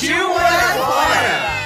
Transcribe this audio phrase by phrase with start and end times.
[0.00, 1.60] Partiu morar fora!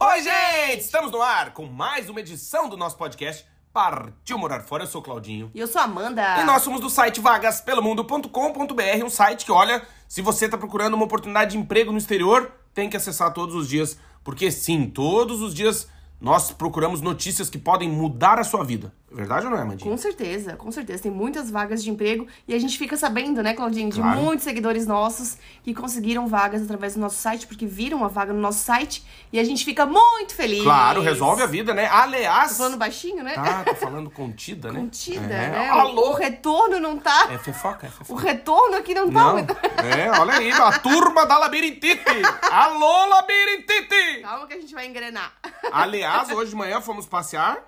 [0.00, 0.82] Oi, gente!
[0.82, 4.84] Estamos no ar com mais uma edição do nosso podcast Partiu Morar Fora.
[4.84, 5.50] Eu sou o Claudinho.
[5.52, 6.42] E eu sou a Amanda.
[6.42, 11.06] E nós somos do site vagaspelomundo.com.br, um site que, olha, se você está procurando uma
[11.06, 15.52] oportunidade de emprego no exterior, tem que acessar todos os dias, porque sim, todos os
[15.52, 15.88] dias
[16.20, 18.92] nós procuramos notícias que podem mudar a sua vida.
[19.10, 19.90] Verdade ou não é, Mandinha?
[19.90, 21.04] Com certeza, com certeza.
[21.04, 24.20] Tem muitas vagas de emprego e a gente fica sabendo, né, Claudinho, de Claro.
[24.20, 28.40] muitos seguidores nossos que conseguiram vagas através do nosso site, porque viram a vaga no
[28.40, 30.62] nosso site e a gente fica muito feliz.
[30.62, 31.86] Claro, resolve a vida, né?
[31.90, 32.50] Aliás.
[32.50, 33.32] Tô falando baixinho, né?
[33.34, 34.80] Tá, tá falando contida, né?
[34.80, 35.50] Contida, É.
[35.50, 35.68] né?
[35.70, 36.10] Alô?
[36.10, 37.28] O retorno não tá.
[37.32, 38.22] É fofoca, é O fofoca.
[38.22, 39.56] retorno aqui não tá Não, muito.
[39.96, 42.04] é, olha aí, a turma da labirintite.
[42.52, 44.20] Alô, labirintite!
[44.22, 45.32] Calma que a gente vai engrenar.
[45.72, 47.58] Aliás, hoje de manhã fomos passear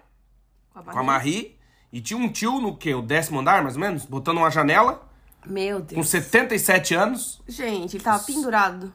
[0.74, 1.56] com a Marie
[1.92, 2.94] e tinha um tio no quê?
[2.94, 4.04] O décimo andar, mais ou menos?
[4.04, 5.02] Botando uma janela,
[5.44, 6.08] Meu com Deus.
[6.08, 8.92] 77 anos, Gente, ele tava pendurado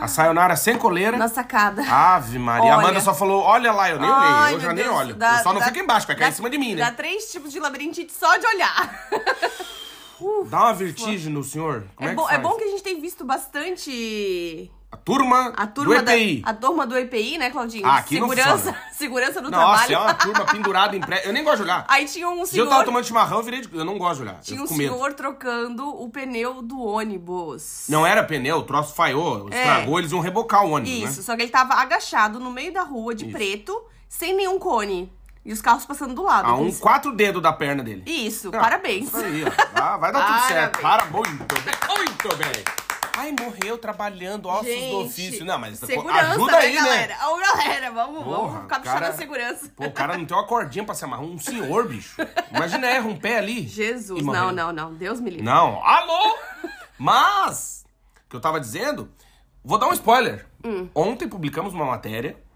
[0.00, 1.16] a sayonara sem coleira.
[1.16, 1.82] na sacada.
[1.82, 2.72] Ave Maria.
[2.74, 2.86] A Olha.
[2.86, 4.54] Amanda só falou, olha lá, eu nem olhei.
[4.54, 5.14] Eu já meu nem Deus, olho.
[5.14, 6.84] dá- eu só não dá- fico embaixo, vai cair dá- em cima de mim, Dá
[6.86, 6.92] né?
[6.96, 9.08] três tipos de labirintite só de olhar.
[10.48, 11.84] Dá uma vertigem no senhor.
[11.98, 15.66] É, É, que bom, é bom que a gente tem visto bastante A turma, a
[15.66, 16.40] turma do EPI.
[16.42, 17.86] da a turma do EPI, né, Claudinho?
[17.86, 18.78] Ah, aqui não segurança, funciona.
[18.92, 19.94] segurança do Nossa, trabalho.
[19.94, 21.22] é uma turma pendurada em pré...
[21.24, 21.84] Eu nem gosto de olhar.
[21.88, 23.76] Aí tinha um Se eu senhor, tava tomando chimarrão, eu virei de...
[23.76, 24.40] Eu não gosto de olhar.
[24.40, 24.92] tinha um com medo.
[24.94, 27.84] senhor trocando o pneu do ônibus.
[27.88, 29.56] Não era pneu, o troço falhou, É.
[29.58, 31.22] estragou, eles iam rebocar o ônibus, Isso, né?
[31.24, 33.32] só que ele tava agachado no meio da rua de Isso.
[33.36, 35.12] preto, sem nenhum cone.
[35.44, 36.48] E os carros passando do lado.
[36.48, 38.02] A um quatro dedos da perna dele.
[38.04, 39.06] Isso, Ah, parabéns.
[39.06, 39.80] Isso aí, ó.
[39.80, 40.80] Ah, vai dar tudo certo.
[40.80, 41.28] Para, Parabéns.
[41.38, 42.85] muito bem, muito bem.
[43.16, 45.44] Ai, morreu trabalhando, ossos Gente, do ofício.
[45.44, 47.06] Não, mas segurança, ajuda né, aí, galera?
[47.16, 47.26] né?
[47.26, 49.72] Ô, galera, vamos, Porra, vamos ficar puxando cara- a segurança.
[49.74, 51.24] Pô, o cara não tem uma cordinha pra se amarrar.
[51.24, 52.16] Um senhor, bicho.
[52.54, 53.66] Imagina, erra um pé ali.
[53.66, 54.92] Jesus, não, não, não.
[54.94, 55.44] Deus me livre.
[55.44, 56.36] Não, alô?
[56.98, 57.84] Mas,
[58.26, 59.10] o que eu tava dizendo,
[59.64, 60.46] vou dar um spoiler.
[60.94, 62.36] Ontem publicamos uma matéria.
[62.36, 62.46] Hum.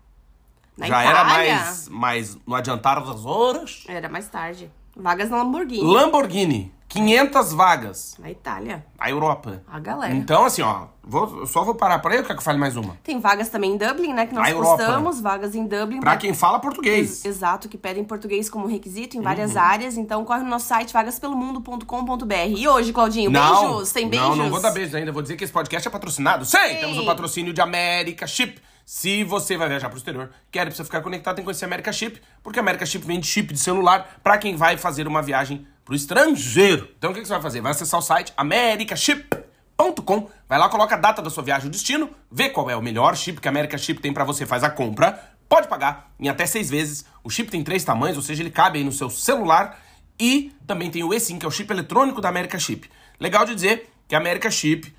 [0.76, 1.54] Na já era Itália?
[1.56, 3.84] mais, mais no adiantar das horas.
[3.86, 4.70] Era mais tarde.
[4.96, 5.82] Vagas na Lamborghini.
[5.82, 8.16] Lamborghini, 500 vagas.
[8.18, 8.84] Na Itália.
[8.98, 9.62] A Europa.
[9.66, 10.12] A galera.
[10.12, 12.76] Então, assim, ó, vou, só vou parar por aí, eu quero que eu fale mais
[12.76, 12.98] uma.
[13.04, 14.26] Tem vagas também em Dublin, né?
[14.26, 14.76] Que nós A Europa.
[14.76, 16.00] postamos, vagas em Dublin.
[16.00, 17.24] Pra né, quem fala português.
[17.24, 19.24] ex- Exato, que pedem português como requisito em Uhum.
[19.24, 19.96] várias áreas.
[19.96, 22.34] Então corre no nosso site vagaspelomundo.com.br.
[22.56, 23.92] E hoje, Claudinho, Não, beijos?
[23.92, 24.28] Tem beijos?
[24.28, 25.12] Não, não vou dar beijos ainda.
[25.12, 26.44] Vou dizer que esse podcast é patrocinado.
[26.44, 26.76] Sim, Sim.
[26.80, 28.60] temos o patrocínio de América Chip.
[28.84, 31.68] Se você vai viajar pro exterior, quer pra você ficar conectado, tem que conhecer a
[31.68, 35.22] América Chip, porque a América Chip vende chip de celular pra quem vai fazer uma
[35.22, 36.88] viagem pro estrangeiro.
[36.96, 37.60] Então o que que você vai fazer?
[37.60, 42.08] Vai acessar o site americaship.com, vai lá, coloca a data da sua viagem, o destino,
[42.30, 44.70] vê qual é o melhor chip que a América Chip tem pra você, faz a
[44.70, 47.04] compra, pode pagar em até seis vezes.
[47.24, 49.80] O chip tem três tamanhos, ou seja, ele cabe aí no seu celular
[50.16, 52.88] e também tem o eSIM, que é o chip eletrônico da América Chip.
[53.18, 54.94] Legal de dizer que a América Chip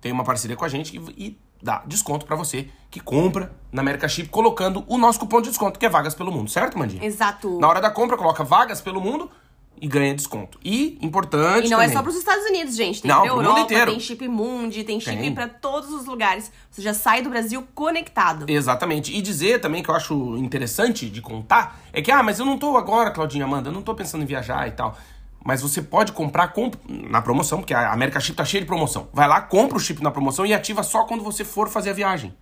[0.00, 3.82] tem uma parceria com a gente e, e dá desconto pra você que compra na
[3.82, 7.04] América Chip colocando o nosso cupom de desconto, que é Vagas pelo Mundo, certo, Mandinha?
[7.04, 7.60] Exato.
[7.60, 9.30] Na hora da compra, coloca Vagas pelo Mundo
[9.80, 10.58] e ganha desconto.
[10.64, 13.02] E, importante E não é também, só pros Estados Unidos, gente.
[13.02, 13.90] Tem Não, pra pro mundo Europa, inteiro.
[13.90, 16.50] tem chip Mundi, tem chip pra todos os lugares.
[16.70, 18.46] Você já sai do Brasil conectado.
[18.48, 19.14] Exatamente.
[19.16, 22.56] E dizer também que eu acho interessante de contar é que, ah, mas eu não
[22.58, 24.96] tô agora, Claudinha Amanda, eu não tô pensando em viajar e tal.
[25.44, 29.08] Mas você pode comprar comp- na promoção, porque a América Chip tá cheia de promoção.
[29.12, 31.92] Vai lá, compra o chip na promoção e ativa só quando você for fazer a
[31.92, 32.34] viagem.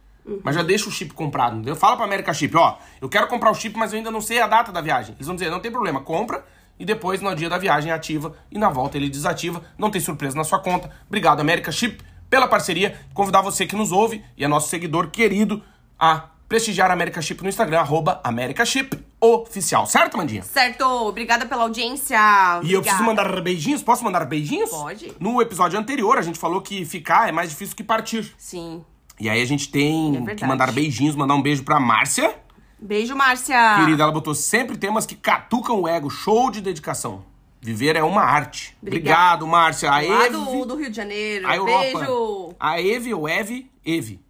[0.45, 1.75] Mas já deixa o chip comprado, entendeu?
[1.75, 4.41] Fala pra América Chip, ó, eu quero comprar o chip, mas eu ainda não sei
[4.41, 5.17] a data da viagem.
[5.17, 6.45] Eles vão dizer, não tem problema, compra
[6.83, 9.63] e depois no dia da viagem ativa e na volta ele desativa.
[9.79, 10.91] Não tem surpresa na sua conta.
[11.07, 12.99] Obrigado, América Chip, pela parceria.
[13.15, 15.63] Convidar você que nos ouve e é nosso seguidor querido
[15.97, 19.87] a prestigiar a América Chip no Instagram, arroba América Chip Oficial.
[19.87, 20.43] Certo, Mandinha?
[20.43, 22.17] Certo, obrigada pela audiência.
[22.17, 22.83] E eu Obrigada.
[22.83, 23.83] preciso mandar beijinhos?
[23.85, 24.69] Posso mandar beijinhos?
[24.71, 25.13] Pode.
[25.21, 28.35] No episódio anterior, a gente falou que ficar é mais difícil que partir.
[28.37, 28.85] Sim.
[29.21, 32.35] E aí a gente tem É que mandar beijinhos, mandar um beijo pra Márcia.
[32.83, 33.77] Beijo, Márcia.
[33.77, 36.11] Querida, ela botou sempre temas que catucam o ego.
[36.11, 37.25] Show de dedicação.
[37.61, 38.77] Viver é uma arte.
[38.83, 39.37] Obrigada.
[39.37, 39.89] Obrigado, Márcia.
[39.89, 41.47] A Lá Eve, do, do Rio de Janeiro.
[41.47, 41.79] a Europa.
[41.81, 42.55] Beijo.
[42.59, 43.71] A Eve ou Eve?
[43.87, 44.21] Eve.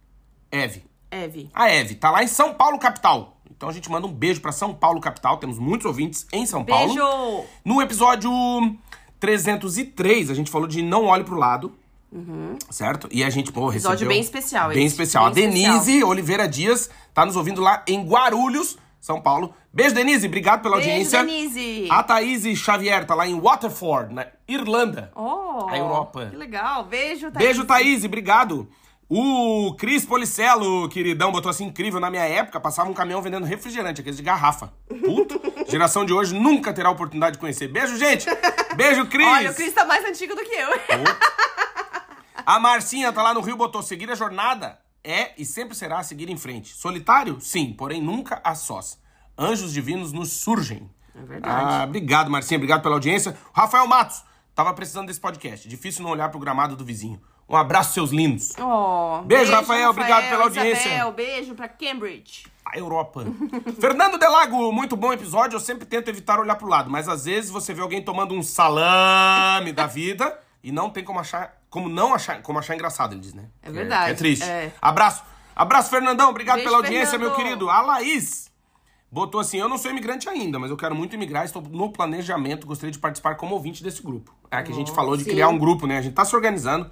[0.51, 0.83] Eve.
[1.09, 1.49] Eve.
[1.53, 3.37] A Eve tá lá em São Paulo, capital.
[3.49, 5.37] Então a gente manda um beijo pra São Paulo, capital.
[5.37, 6.93] Temos muitos ouvintes em São Paulo.
[6.93, 7.45] Beijo!
[7.65, 8.31] No episódio
[9.19, 11.73] 303, a gente falou de Não Olhe Pro Lado.
[12.69, 13.07] Certo?
[13.11, 13.69] E a gente, pô, Uhum.
[13.69, 14.09] Episódio recebeu...
[14.13, 15.31] bem especial Bem esse, especial.
[15.31, 19.53] bem a Denise Oliveira Dias tá nos ouvindo lá em Guarulhos, São Paulo.
[19.73, 20.27] Beijo, Denise.
[20.27, 21.19] Obrigado pela Beijo, audiência.
[21.23, 21.87] Denise.
[21.89, 25.11] A Thaís Xavier tá lá em Waterford, na Irlanda.
[25.15, 26.27] Oh, A Europa.
[26.29, 26.83] Que legal.
[26.85, 27.45] Beijo, Thaís.
[27.45, 28.67] Beijo, Thaís, obrigado.
[29.09, 31.99] O Cris Policelo, queridão, botou assim incrível.
[31.99, 34.71] Na minha época, passava um caminhão vendendo refrigerante, aqueles de garrafa.
[35.03, 35.39] Puto.
[35.69, 37.67] Geração de hoje nunca terá a oportunidade de conhecer.
[37.67, 38.25] Beijo, gente.
[38.75, 39.27] Beijo, Cris.
[39.27, 40.69] Olha, o Cris tá mais antigo do que eu.
[42.45, 46.29] A Marcinha tá lá no Rio, botou seguir a jornada é e sempre será seguir
[46.29, 46.73] em frente.
[46.73, 47.39] Solitário?
[47.41, 48.97] Sim, porém nunca a sós.
[49.37, 50.89] Anjos divinos nos surgem.
[51.15, 51.75] É verdade.
[51.75, 53.37] Ah, obrigado, Marcinha, obrigado pela audiência.
[53.53, 54.23] Rafael Matos,
[54.55, 55.67] tava precisando desse podcast.
[55.67, 57.21] Difícil não olhar pro gramado do vizinho.
[57.47, 58.51] Um abraço, seus lindos.
[58.57, 60.87] Oh, Beijo, Rafael, obrigado pela audiência.
[60.87, 62.45] Isabel, beijo pra Cambridge.
[62.65, 63.25] A Europa.
[63.79, 65.57] Fernando Delago, muito bom episódio.
[65.57, 68.41] Eu sempre tento evitar olhar pro lado, mas às vezes você vê alguém tomando um
[68.41, 73.21] salame da vida e não tem como achar, como não achar, como achar engraçado, ele
[73.21, 73.45] diz, né?
[73.63, 74.43] É verdade, É, triste.
[74.47, 74.71] é.
[74.79, 75.23] Abraço.
[75.55, 76.29] Abraço, Fernandão.
[76.29, 77.29] Obrigado Beijo, pela audiência, Fernando.
[77.29, 77.67] meu querido.
[77.67, 78.51] A Laís
[79.11, 81.45] botou assim: Eu não sou imigrante ainda, mas eu quero muito imigrar.
[81.45, 82.67] Estou no planejamento.
[82.67, 84.31] Gostaria de participar como ouvinte desse grupo.
[84.51, 85.31] É que a gente falou de sim.
[85.31, 85.97] criar um grupo, né?
[85.97, 86.91] A gente tá se organizando.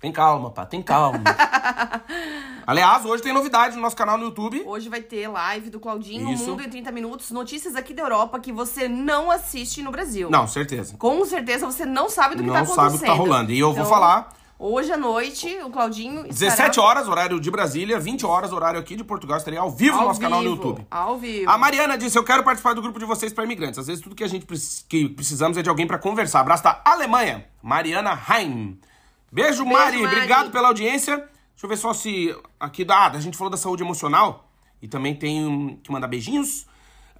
[0.00, 1.20] Tem calma, pá, tem calma.
[2.66, 4.62] Aliás, hoje tem novidade no nosso canal no YouTube.
[4.66, 6.48] Hoje vai ter live do Claudinho, Isso.
[6.48, 10.30] Mundo em 30 Minutos, notícias aqui da Europa que você não assiste no Brasil.
[10.30, 10.96] Não, certeza.
[10.96, 13.00] Com certeza você não sabe do que Não tá sabe o acontecendo.
[13.00, 13.52] que tá rolando.
[13.52, 14.30] E eu vou Então, falar.
[14.58, 18.94] Hoje à noite, o Claudinho 17 estará horas, horário de Brasília, 20 horas, horário aqui
[18.94, 19.36] de Portugal.
[19.38, 20.86] Estarei ao vivo no ao nosso canal no vivo, YouTube.
[20.90, 21.50] Ao vivo.
[21.50, 23.78] A Mariana disse: Eu quero participar do grupo de vocês para imigrantes.
[23.78, 24.46] Às vezes tudo que a gente
[24.88, 26.40] que precisamos é de alguém para conversar.
[26.40, 28.78] Abraço da Alemanha, Mariana Heim.
[29.30, 30.02] Beijo, Mari.
[30.02, 30.16] Mari.
[30.16, 31.16] Obrigado pela audiência.
[31.16, 32.34] Deixa eu ver só se.
[32.58, 32.96] Aqui da.
[32.96, 34.50] Ah, a gente falou da saúde emocional.
[34.82, 36.66] E também tem que mandar beijinhos.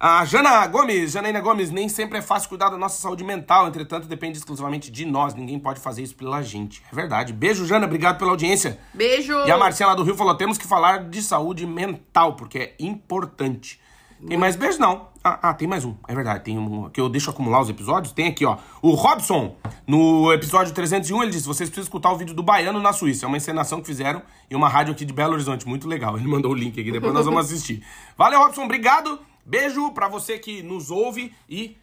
[0.03, 4.07] A Jana Gomes, Janaína Gomes, nem sempre é fácil cuidar da nossa saúde mental, entretanto,
[4.07, 5.35] depende exclusivamente de nós.
[5.35, 6.81] Ninguém pode fazer isso pela gente.
[6.91, 7.31] É verdade.
[7.31, 8.79] Beijo, Jana, obrigado pela audiência.
[8.95, 9.33] Beijo.
[9.45, 13.79] E a Marcela do Rio falou: temos que falar de saúde mental, porque é importante.
[14.27, 14.79] Tem mais beijo?
[14.79, 15.09] Não.
[15.23, 15.95] Ah, ah, tem mais um.
[16.07, 16.43] É verdade.
[16.43, 18.11] Tem um que eu deixo acumular os episódios.
[18.11, 18.57] Tem aqui, ó.
[18.81, 22.91] O Robson, no episódio 301, ele disse: vocês precisam escutar o vídeo do Baiano na
[22.93, 23.25] Suíça.
[23.25, 25.67] É uma encenação que fizeram em uma rádio aqui de Belo Horizonte.
[25.67, 26.17] Muito legal.
[26.17, 27.83] Ele mandou o link aqui, depois nós vamos assistir.
[28.17, 28.63] Valeu, Robson.
[28.63, 29.19] Obrigado.
[29.45, 31.77] Beijo pra você que nos ouve e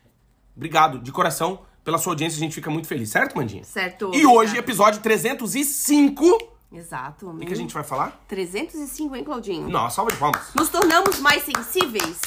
[0.57, 2.37] obrigado de coração pela sua audiência.
[2.37, 3.65] A gente fica muito feliz, certo, Mandinha?
[3.65, 4.07] Certo.
[4.07, 4.35] E obrigada.
[4.35, 6.58] hoje, episódio 305.
[6.73, 7.31] Exato.
[7.31, 8.21] O que a gente vai falar?
[8.29, 9.69] 305, hein, Claudinho?
[9.69, 10.53] Não, salva de palmas.
[10.55, 12.19] Nos tornamos mais sensíveis?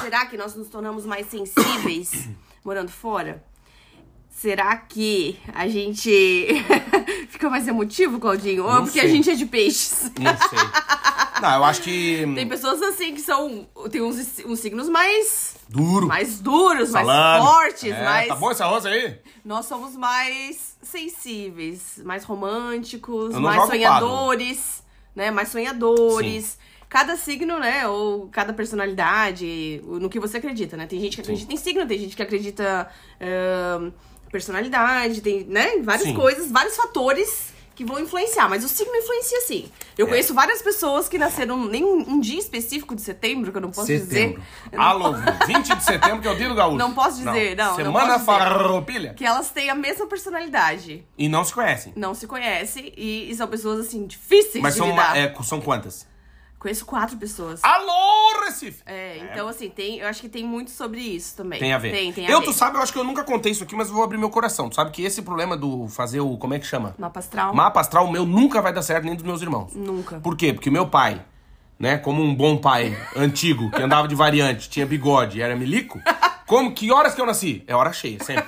[0.00, 2.28] Será que nós nos tornamos mais sensíveis
[2.64, 3.42] morando fora?
[4.28, 6.48] Será que a gente
[7.30, 8.64] fica mais emotivo, Claudinho?
[8.64, 9.12] Ou Não porque a sei.
[9.12, 10.10] gente é de peixes?
[10.20, 10.58] Não sei.
[11.40, 12.24] Não, eu acho que.
[12.34, 13.66] Tem pessoas assim que são.
[13.90, 15.56] Tem uns, uns signos mais.
[15.68, 16.06] Duro.
[16.06, 17.44] mais duros, mais Salame.
[17.46, 18.28] fortes, É, mais.
[18.28, 19.18] Tá bom esse arroz aí?
[19.44, 24.82] Nós somos mais sensíveis, mais românticos, mais sonhadores,
[25.14, 25.30] né?
[25.30, 26.58] Mais sonhadores.
[26.88, 27.88] Cada signo, né?
[27.88, 30.86] Ou cada personalidade, no que você acredita, né?
[30.86, 32.88] Tem gente que acredita em signo, tem gente que acredita
[33.20, 33.90] ahn,
[34.30, 35.78] personalidade, tem, né?
[35.82, 36.14] Várias Sim.
[36.14, 39.68] coisas, vários fatores que vão influenciar, mas o signo influencia sim.
[39.98, 40.10] Eu É.
[40.10, 43.70] conheço várias pessoas que nasceram nem um, um dia específico de setembro, que eu não
[43.70, 44.40] posso setembro.
[44.40, 44.40] dizer.
[44.72, 45.12] Não Alô,
[45.46, 46.76] 20 de setembro, que é o dia do gaúcho.
[46.78, 48.24] Não posso dizer, não, não Semana dizer.
[48.26, 49.14] farroupilha.
[49.14, 51.04] Que elas têm a mesma personalidade.
[51.18, 51.92] E não se conhecem.
[51.96, 55.16] não se conhece e, e são pessoas assim difíceis Mas de são, lidar.
[55.16, 56.06] é, são quantas?
[56.64, 57.62] Conheço quatro pessoas.
[57.62, 58.82] Alô, Recife!
[58.86, 61.58] É, então assim, tem, eu acho que tem muito sobre isso também.
[61.58, 61.92] Tem a ver.
[61.92, 62.46] Tem, tem a eu, ver.
[62.46, 64.30] tu sabe, eu acho que eu nunca contei isso aqui, mas eu vou abrir meu
[64.30, 64.70] coração.
[64.70, 66.38] Tu sabe que esse problema do fazer o.
[66.38, 66.94] Como é que chama?
[66.96, 67.54] Mapa astral?
[67.54, 69.74] Mapa astral meu nunca vai dar certo, nem dos meus irmãos.
[69.74, 70.20] Nunca.
[70.20, 70.54] Por quê?
[70.54, 71.22] Porque meu pai,
[71.78, 76.00] né, como um bom pai antigo, que andava de variante, tinha bigode e era milico,
[76.48, 77.62] como que horas que eu nasci?
[77.66, 78.46] É hora cheia, sempre.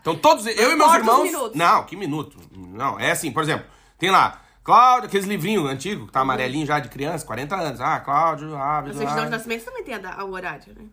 [0.00, 1.22] Então todos, eu e meus os irmãos...
[1.22, 1.54] minutos.
[1.54, 2.38] Não, que minuto.
[2.50, 3.66] Não, é assim, por exemplo,
[3.98, 7.80] tem lá, Cláudio, aqueles livrinhos antigos, que tá amarelinho já de criança, 40 anos.
[7.80, 10.84] Ah, Cláudio, ah, A certidão de nascimento também tem a da- o horário, né?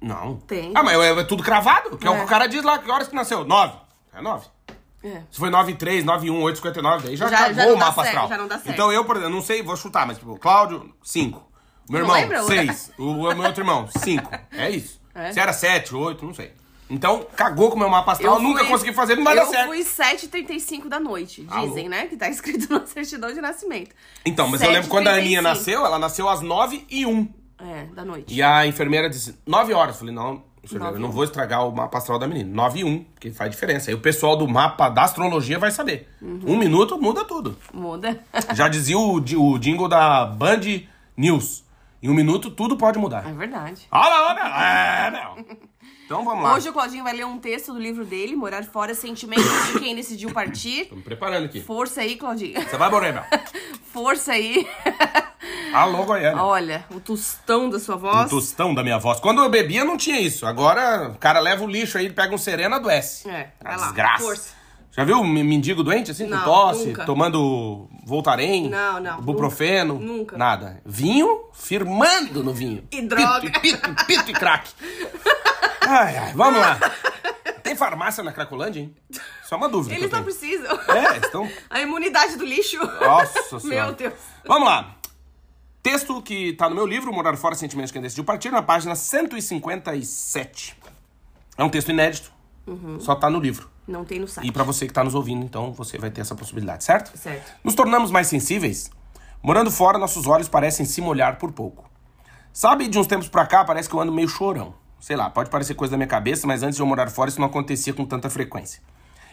[0.00, 0.38] Não.
[0.38, 0.72] Tem.
[0.74, 2.10] Ah, mas é, é tudo cravado, que é.
[2.10, 2.18] o É.
[2.18, 3.44] que o cara diz lá, que horas que nasceu?
[3.44, 3.74] Nove.
[4.12, 4.46] É nove.
[5.04, 5.22] É.
[5.30, 7.78] Se foi 9 3, 9 1, 8 59, daí já, Já- cagou já não o
[7.78, 8.28] mapa certo, astral.
[8.28, 8.70] já não dá certo.
[8.74, 11.40] Então eu, por exemplo, não sei, vou chutar, mas tipo, Cláudio, 5.
[11.88, 12.42] Meu Não irmão, lembra?
[12.42, 12.92] 6.
[12.98, 14.28] O, o meu outro irmão, 5.
[14.50, 15.00] É isso.
[15.14, 15.32] É.
[15.32, 16.52] Se era 7, 8, não sei.
[16.90, 19.42] Então, cagou com o meu mapa astral, Eu nunca fui- consegui fazer, não vai dar
[19.42, 19.68] Eu certo.
[19.68, 21.68] fui 7h35 da noite, Alô?
[21.68, 22.06] dizem, né?
[22.06, 23.94] Que tá escrito na certidão de nascimento.
[24.26, 25.42] Então, mas eu lembro quando a Aninha 7h35.
[25.42, 27.28] nasceu, ela nasceu às 9 e 1.
[27.62, 28.34] É, da noite.
[28.34, 29.94] E a enfermeira disse 9 horas.
[29.96, 32.50] Eu falei, não, enfermeira, eu não vou estragar o mapa astral da menina.
[32.52, 33.90] 9 e 1, porque faz diferença.
[33.90, 36.08] Aí o pessoal do mapa da astrologia vai saber.
[36.22, 36.40] Uhum.
[36.46, 37.56] Um minuto muda tudo.
[37.72, 38.18] Muda.
[38.54, 40.60] Já dizia o, o jingle da Band
[41.16, 41.62] News.
[42.02, 43.28] Em um minuto, tudo pode mudar.
[43.28, 43.86] É verdade.
[43.92, 45.44] Olha, olha, é, não.
[46.10, 46.54] Então vamos lá.
[46.56, 49.94] Hoje o Claudinho vai ler um texto do livro dele, Morar Fora, Sentimentos de Quem
[49.94, 50.86] Decidiu Partir.
[50.86, 51.60] Tô me preparando aqui.
[51.60, 52.60] Força aí, Claudinho.
[52.60, 53.22] Você vai morrer, Mel.
[53.92, 54.66] Força aí.
[55.72, 56.42] Alô, Goiânia.
[56.42, 58.28] Olha, o tostão da sua voz.
[58.28, 59.20] tostão da minha voz.
[59.20, 60.46] Quando eu bebia, não tinha isso.
[60.46, 63.30] Agora, o cara leva o lixo aí, pega um sereno, adoece.
[63.30, 63.84] É, vai lá.
[63.84, 64.24] desgraça.
[64.24, 64.54] Força.
[64.90, 67.04] Já viu um mendigo doente, assim, com Não, tosse, nunca.
[67.04, 68.68] tomando Voltaren?
[68.68, 69.94] Não, não, Buprofeno?
[69.94, 70.36] nunca.
[70.36, 70.82] Nada.
[70.84, 72.82] Vinho, firmando no vinho.
[72.90, 73.42] E droga.
[73.42, 74.70] Pito, e pito, pito e crack.
[75.80, 76.78] Ai, ai, vamos lá.
[77.62, 78.94] Tem farmácia na Cracolândia, hein?
[79.44, 80.78] Só uma dúvida Eles que não precisam.
[80.88, 81.50] É, estão...
[81.70, 82.78] A imunidade do lixo.
[82.78, 83.86] Nossa senhora.
[83.86, 84.14] Meu Deus.
[84.46, 84.96] Vamos lá.
[85.82, 90.76] Texto que tá no meu livro, Morar Fora Sentimentos Quem Decidiu Partir, na página 157.
[91.56, 92.32] É um texto inédito.
[92.66, 93.00] Uhum.
[93.00, 93.70] Só tá no livro.
[93.86, 94.46] Não tem no site.
[94.46, 97.16] E pra você que tá nos ouvindo, então você vai ter essa possibilidade, certo?
[97.16, 97.52] Certo.
[97.64, 98.90] Nos tornamos mais sensíveis?
[99.42, 101.90] Morando fora, nossos olhos parecem se molhar por pouco.
[102.52, 104.74] Sabe, de uns tempos pra cá, parece que eu ando meio chorão.
[105.00, 107.40] Sei lá, pode parecer coisa da minha cabeça, mas antes de eu morar fora, isso
[107.40, 108.82] não acontecia com tanta frequência.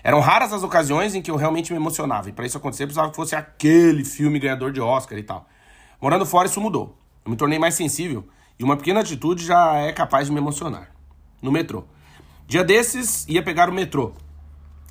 [0.01, 3.09] Eram raras as ocasiões em que eu realmente me emocionava, e pra isso acontecer, precisava
[3.09, 5.45] que fosse aquele filme ganhador de Oscar e tal.
[6.01, 6.97] Morando fora, isso mudou.
[7.25, 8.25] Eu me tornei mais sensível,
[8.57, 10.89] e uma pequena atitude já é capaz de me emocionar.
[11.41, 11.83] No metrô.
[12.47, 14.13] Dia desses, ia pegar o metrô.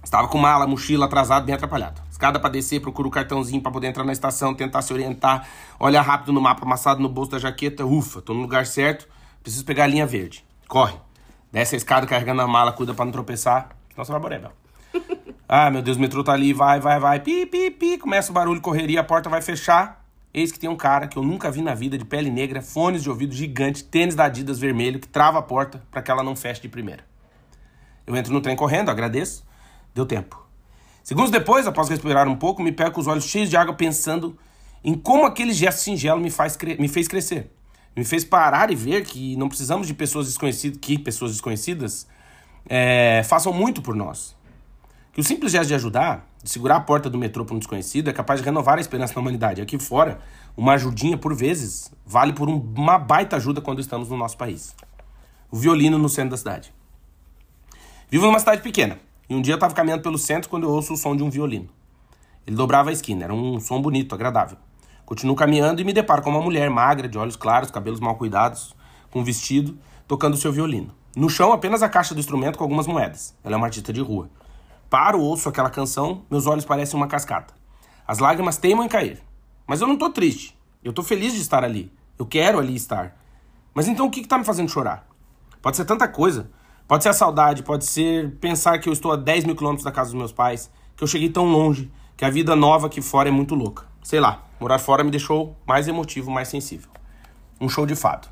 [0.05, 2.01] Estava com mala, mochila, atrasado, bem atrapalhado.
[2.11, 5.49] Escada pra descer, procura o cartãozinho pra poder entrar na estação, tentar se orientar,
[5.81, 7.85] olha rápido no mapa amassado no bolso da jaqueta.
[7.85, 9.09] Ufa, tô no lugar certo,
[9.43, 10.46] preciso pegar a linha verde.
[10.69, 10.95] Corre.
[11.53, 13.71] Desce a escada carregando a mala, cuida pra não tropeçar.
[13.97, 14.53] Nossa, vai morrer, Bel.
[15.49, 17.21] Ah, meu Deus, o metrô tá ali, vai, vai, vai.
[17.21, 17.99] Pi, pi, pi.
[17.99, 20.05] Começa o barulho, correria, a porta vai fechar.
[20.35, 23.01] Eis que tem um cara que eu nunca vi na vida, de pele negra, fones
[23.01, 26.35] de ouvido gigante, tênis da Adidas vermelho, que trava a porta pra que ela não
[26.35, 27.05] feche de primeira.
[28.05, 29.47] Eu entro no trem correndo, agradeço.
[29.95, 30.45] Deu tempo.
[31.03, 34.37] Segundos depois, após respirar um pouco, me pego com os olhos cheios de água pensando
[34.83, 37.56] em como aquele gesto singelo me, faz me fez crescer.
[37.97, 42.07] Me fez parar e ver que não precisamos de pessoas desconhecidas, que pessoas desconhecidas
[42.69, 44.37] é, façam muito por nós.
[45.13, 48.11] Que o simples gesto de ajudar, de segurar a porta do metrô para um desconhecido,
[48.11, 49.63] é capaz de renovar a esperança na humanidade.
[49.63, 50.21] Aqui fora,
[50.55, 54.77] uma ajudinha, por vezes, vale por um- uma baita ajuda quando estamos no nosso país.
[55.51, 56.75] O violino no centro da cidade.
[58.11, 58.99] Vivo numa cidade pequena.
[59.29, 61.31] E um dia eu estava caminhando pelo centro quando eu ouço o som de um
[61.31, 61.69] violino.
[62.47, 64.59] Ele dobrava a esquina, era um som bonito, agradável.
[65.07, 68.75] Continuo caminhando e me deparo com uma mulher magra, de olhos claros, cabelos mal cuidados,
[69.09, 70.93] com um vestido, tocando seu violino.
[71.17, 73.33] No chão, apenas a caixa do instrumento com algumas moedas.
[73.45, 74.29] Ela é uma artista de rua.
[74.91, 77.55] Paro, ouço aquela canção, meus olhos parecem uma cascata.
[78.05, 79.23] As lágrimas teimam em cair.
[79.65, 80.59] Mas eu não tô triste.
[80.83, 81.93] Eu tô feliz de estar ali.
[82.19, 83.17] Eu quero ali estar.
[83.73, 85.07] Mas então o que, que tá me fazendo chorar?
[85.63, 86.51] Pode ser tanta coisa.
[86.89, 89.93] Pode ser a saudade, pode ser pensar que eu estou a 10 mil quilômetros da
[89.93, 93.29] casa dos meus pais, que eu cheguei tão longe, que a vida nova aqui fora
[93.29, 93.85] é muito louca.
[94.03, 96.91] Sei lá, morar fora me deixou mais emotivo, mais sensível.
[97.61, 98.29] Um show de fado.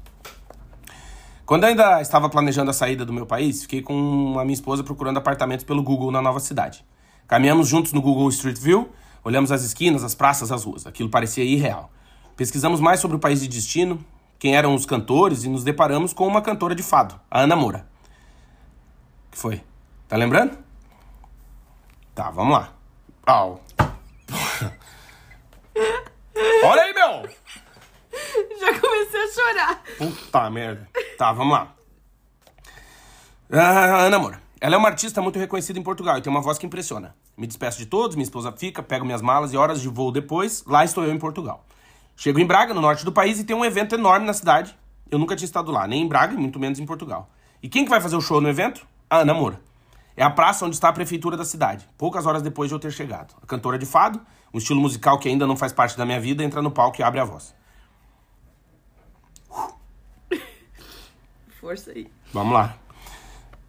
[1.47, 5.19] Quando ainda estava planejando a saída do meu país, fiquei com a minha esposa procurando
[5.19, 6.85] apartamentos pelo Google na nova cidade.
[7.29, 8.91] Caminhamos juntos no Google Street View,
[9.23, 10.87] olhamos as esquinas, as praças, as ruas.
[10.87, 11.91] Aquilo parecia irreal.
[12.35, 14.03] Pesquisamos mais sobre o país de destino,
[14.39, 17.87] quem eram os cantores e nos deparamos com uma cantora de fado, a Ana Moura.
[19.31, 19.63] Que foi?
[20.09, 20.57] Tá lembrando?
[22.15, 22.73] Tá, vamos lá.
[23.27, 23.61] Au.
[26.65, 27.29] Olha aí, meu!
[28.59, 28.73] Já
[29.55, 29.83] comecei a chorar.
[29.99, 30.89] Puta merda.
[31.17, 31.75] Tá, vamos lá.
[33.51, 34.43] Ah, Ana Moura.
[34.61, 37.15] Ela é uma artista muito reconhecida em Portugal e tem uma voz que impressiona.
[37.37, 40.65] Me despeço de todos, minha esposa fica, pego minhas malas e horas de voo depois,
[40.67, 41.65] lá estou eu em Portugal.
[42.17, 44.77] Chego em Braga, no norte do país, e tem um evento enorme na cidade.
[45.11, 47.29] Eu nunca tinha estado lá, nem em Braga muito menos em Portugal.
[47.63, 48.87] E quem que vai fazer o show no evento?
[49.11, 49.61] A Ana Moura.
[50.17, 52.93] É a praça onde está a prefeitura da cidade, poucas horas depois de eu ter
[52.93, 53.35] chegado.
[53.43, 54.21] A cantora de fado,
[54.53, 57.03] um estilo musical que ainda não faz parte da minha vida, entra no palco e
[57.03, 57.53] abre a voz.
[61.65, 62.11] Força aí.
[62.31, 62.77] Vamos lá.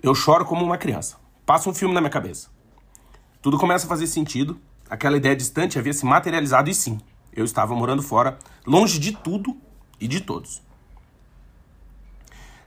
[0.03, 1.15] Eu choro como uma criança.
[1.45, 2.49] Passa um filme na minha cabeça.
[3.41, 4.59] Tudo começa a fazer sentido.
[4.89, 6.99] Aquela ideia distante havia se materializado e sim,
[7.31, 8.37] eu estava morando fora,
[8.67, 9.55] longe de tudo
[9.97, 10.61] e de todos.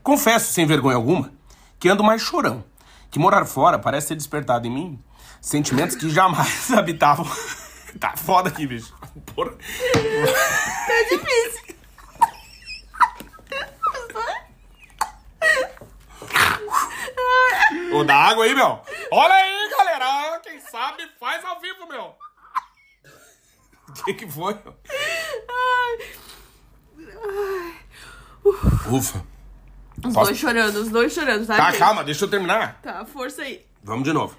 [0.03, 1.31] Confesso, sem vergonha alguma,
[1.79, 2.65] que ando mais chorão.
[3.11, 4.99] Que morar fora parece ter despertado em mim
[5.43, 7.27] sentimentos que jamais habitavam.
[8.01, 8.95] tá foda aqui, bicho.
[9.35, 9.53] Porra.
[9.95, 11.68] É difícil.
[17.93, 18.81] Ô, dá água aí, meu.
[19.11, 20.41] Olha aí, galera.
[20.43, 22.15] Quem sabe faz ao vivo, meu.
[23.89, 24.55] O que que foi?
[24.55, 24.75] meu?
[28.91, 29.23] Ufa.
[30.05, 31.57] Os Posso- dois chorando, os dois chorando, tá?
[31.57, 31.79] Tá, gente?
[31.81, 32.81] calma, deixa eu terminar.
[32.83, 33.67] Tá, força aí.
[33.83, 34.37] Vamos de novo.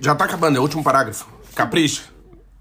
[0.00, 1.28] Já tá acabando, é o último parágrafo.
[1.54, 2.04] Capricha.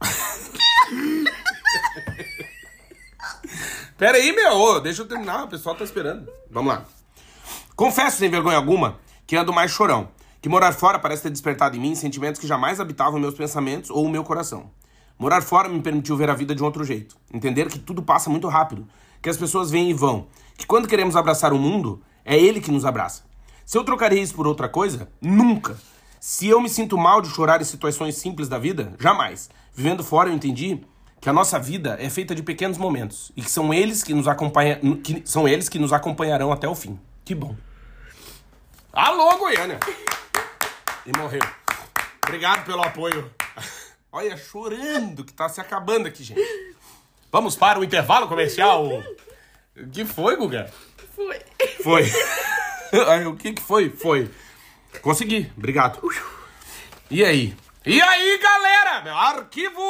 [3.98, 4.80] Pera aí, meu.
[4.82, 6.30] Deixa eu terminar, o pessoal tá esperando.
[6.52, 6.86] Vamos lá.
[7.78, 10.10] Confesso, sem vergonha alguma, que ando mais chorão.
[10.42, 14.04] Que morar fora parece ter despertado em mim sentimentos que jamais habitavam meus pensamentos ou
[14.04, 14.72] o meu coração.
[15.20, 17.16] Morar fora me permitiu ver a vida de um outro jeito.
[17.32, 18.88] Entender que tudo passa muito rápido.
[19.22, 20.26] Que as pessoas vêm e vão.
[20.58, 23.22] Que quando queremos abraçar o mundo, é ele que nos abraça.
[23.64, 25.08] Se eu trocaria isso por outra coisa?
[25.22, 25.78] Nunca.
[26.20, 28.96] Se eu me sinto mal de chorar em situações simples da vida?
[29.00, 29.52] Jamais.
[29.72, 30.82] Vivendo fora, eu entendi
[31.22, 34.28] que a nossa vida é feita de pequenos momentos e que são eles que nos
[34.28, 37.00] acompanha, que são eles que nos acompanharão até o fim.
[37.24, 37.56] Que bom.
[38.94, 39.80] Alô, Goiânia!
[41.06, 41.42] E morreu.
[42.26, 43.32] Obrigado pelo apoio.
[44.12, 46.42] Olha, chorando que tá se acabando aqui, gente.
[47.32, 48.88] Vamos para o intervalo comercial.
[49.76, 50.72] O que foi, Guga?
[51.14, 51.40] Foi.
[51.84, 52.04] Foi.
[53.28, 53.90] o que que foi?
[53.90, 54.32] Foi.
[55.02, 56.00] Consegui, obrigado.
[57.12, 57.56] E aí?
[57.86, 59.02] E aí, galera?
[59.04, 59.82] Meu arquivo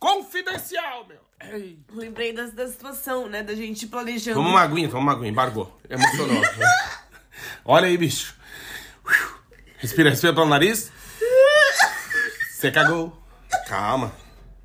[0.00, 1.18] confidencial, meu.
[1.40, 1.78] Ei.
[1.92, 3.42] Lembrei da, da situação, né?
[3.42, 4.38] Da gente planejando.
[4.38, 5.78] Toma uma aguinha, toma uma aguinha, embargou.
[5.88, 6.42] Emocionou.
[7.64, 8.37] Olha aí, bicho.
[9.78, 10.90] Respira, respira pelo nariz.
[12.52, 13.16] Você cagou.
[13.68, 14.12] Calma.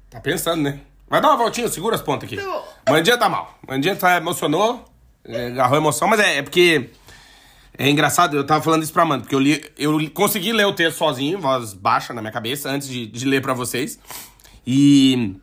[0.09, 0.79] Tá pensando, né?
[1.07, 2.39] Vai dar uma voltinha, segura as pontas aqui.
[2.89, 3.57] Mandinha tá mal.
[3.67, 4.83] Mandinha tá emocionou.
[5.23, 6.89] é, Agarrou a emoção, mas é, é porque.
[7.75, 10.73] É engraçado, eu tava falando isso pra Amanda, porque eu, li, eu consegui ler o
[10.73, 13.97] texto sozinho, voz baixa na minha cabeça, antes de, de ler pra vocês.
[14.65, 15.35] E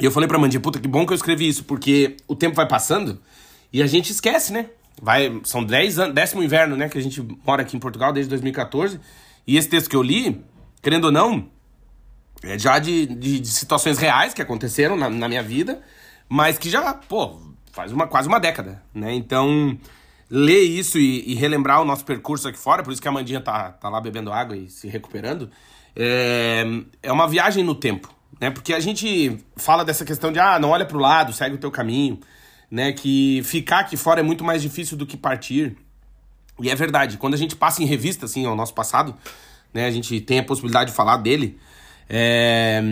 [0.00, 2.66] eu falei pra Amandinha, puta, que bom que eu escrevi isso, porque o tempo vai
[2.66, 3.20] passando
[3.72, 4.70] e a gente esquece, né?
[5.00, 8.30] Vai, são 10 anos, décimo inverno, né, que a gente mora aqui em Portugal desde
[8.30, 9.00] 2014.
[9.46, 10.44] E esse texto que eu li,
[10.82, 11.48] querendo ou não,
[12.42, 15.80] é já de, de, de situações reais que aconteceram na, na minha vida,
[16.28, 17.38] mas que já, pô,
[17.72, 19.14] faz uma, quase uma década, né?
[19.14, 19.78] Então,
[20.30, 23.40] ler isso e, e relembrar o nosso percurso aqui fora, por isso que a Mandinha
[23.40, 25.50] tá, tá lá bebendo água e se recuperando,
[25.96, 26.64] é,
[27.02, 28.50] é uma viagem no tempo, né?
[28.50, 31.70] Porque a gente fala dessa questão de, ah, não olha pro lado, segue o teu
[31.70, 32.20] caminho,
[32.70, 32.92] né?
[32.92, 35.76] Que ficar aqui fora é muito mais difícil do que partir.
[36.60, 39.14] E é verdade, quando a gente passa em revista, assim, ao nosso passado,
[39.72, 41.56] né, a gente tem a possibilidade de falar dele,
[42.08, 42.82] é,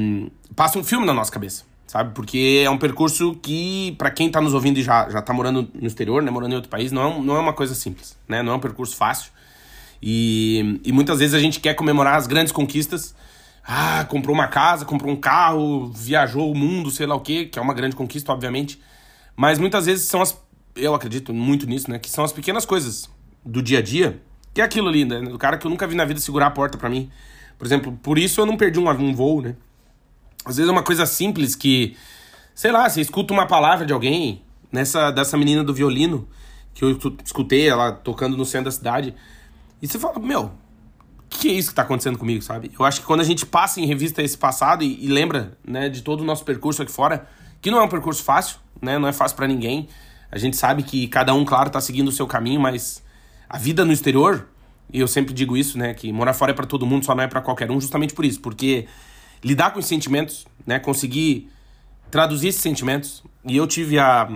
[0.54, 2.14] passa um filme na nossa cabeça, sabe?
[2.14, 5.68] Porque é um percurso que, pra quem tá nos ouvindo e já, já tá morando
[5.74, 8.42] no exterior, né, morando em outro país, não é, não é uma coisa simples, né?
[8.42, 9.32] Não é um percurso fácil.
[10.00, 13.14] E, e muitas vezes a gente quer comemorar as grandes conquistas.
[13.66, 17.58] Ah, comprou uma casa, comprou um carro, viajou o mundo, sei lá o quê, que
[17.58, 18.80] é uma grande conquista, obviamente.
[19.36, 20.36] Mas muitas vezes são as.
[20.74, 21.98] Eu acredito muito nisso, né?
[21.98, 23.08] Que são as pequenas coisas
[23.44, 24.22] do dia a dia.
[24.54, 25.20] Que é aquilo ali, né?
[25.20, 27.10] Do cara que eu nunca vi na vida segurar a porta pra mim.
[27.58, 29.54] Por exemplo, por isso eu não perdi um, um voo, né?
[30.44, 31.96] Às vezes é uma coisa simples que.
[32.54, 36.26] Sei lá, você escuta uma palavra de alguém, nessa dessa menina do violino,
[36.72, 39.14] que eu escu- escutei ela tocando no centro da cidade.
[39.82, 40.52] E você fala, meu,
[41.28, 42.70] que é isso que tá acontecendo comigo, sabe?
[42.78, 45.90] Eu acho que quando a gente passa em revista esse passado e, e lembra, né,
[45.90, 47.28] de todo o nosso percurso aqui fora,
[47.60, 48.98] que não é um percurso fácil, né?
[48.98, 49.88] Não é fácil pra ninguém.
[50.30, 53.02] A gente sabe que cada um, claro, tá seguindo o seu caminho, mas
[53.48, 54.48] a vida no exterior,
[54.92, 57.22] e eu sempre digo isso, né, que morar fora é pra todo mundo, só não
[57.22, 58.86] é pra qualquer um, justamente por isso, porque
[59.42, 61.48] lidar com os sentimentos, né, conseguir
[62.10, 64.28] traduzir esses sentimentos, e eu tive a,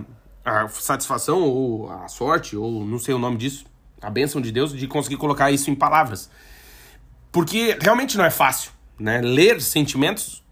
[0.45, 3.65] a satisfação ou a sorte, ou não sei o nome disso,
[4.01, 6.31] a bênção de Deus de conseguir colocar isso em palavras.
[7.33, 9.21] Porque realmente não é fácil, né?
[9.21, 10.43] Ler sentimentos,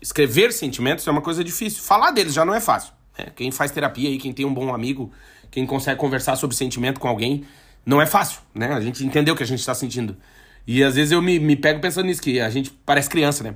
[0.00, 1.82] escrever sentimentos é uma coisa difícil.
[1.82, 2.92] Falar deles já não é fácil.
[3.18, 3.26] Né?
[3.34, 5.12] Quem faz terapia aí, quem tem um bom amigo,
[5.50, 7.44] quem consegue conversar sobre sentimento com alguém,
[7.84, 8.72] não é fácil, né?
[8.72, 10.16] A gente entendeu o que a gente tá sentindo.
[10.66, 13.54] E às vezes eu me, me pego pensando nisso, que a gente parece criança, né?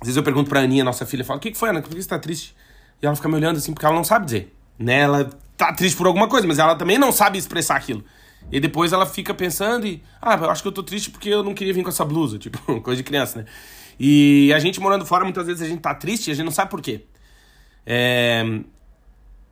[0.00, 1.80] Às vezes eu pergunto pra Aninha, nossa filha, eu falo, o que, que foi, Ana?
[1.80, 2.54] Por que você tá triste?
[3.00, 4.52] E ela fica me olhando assim, porque ela não sabe dizer.
[4.78, 5.00] Né?
[5.00, 8.04] Ela tá triste por alguma coisa, mas ela também não sabe expressar aquilo.
[8.50, 10.02] E depois ela fica pensando e...
[10.20, 12.36] Ah, eu acho que eu tô triste porque eu não queria vir com essa blusa.
[12.40, 13.44] Tipo, coisa de criança, né?
[13.98, 16.52] E a gente morando fora, muitas vezes a gente tá triste e a gente não
[16.52, 17.04] sabe por quê.
[17.86, 18.44] É...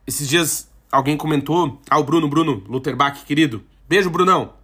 [0.06, 1.80] Esses dias alguém comentou...
[1.88, 3.62] Ah, o Bruno, Bruno Lutherbach, querido.
[3.88, 4.54] Beijo, Brunão.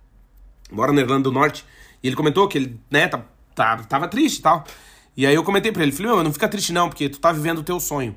[0.70, 1.64] Mora na Irlanda do Norte.
[2.02, 3.24] E ele comentou que ele, né, tá,
[3.54, 4.64] tá, tava triste e tal.
[5.16, 7.32] E aí eu comentei pra ele, falei, meu, não fica triste não, porque tu tá
[7.32, 8.16] vivendo o teu sonho.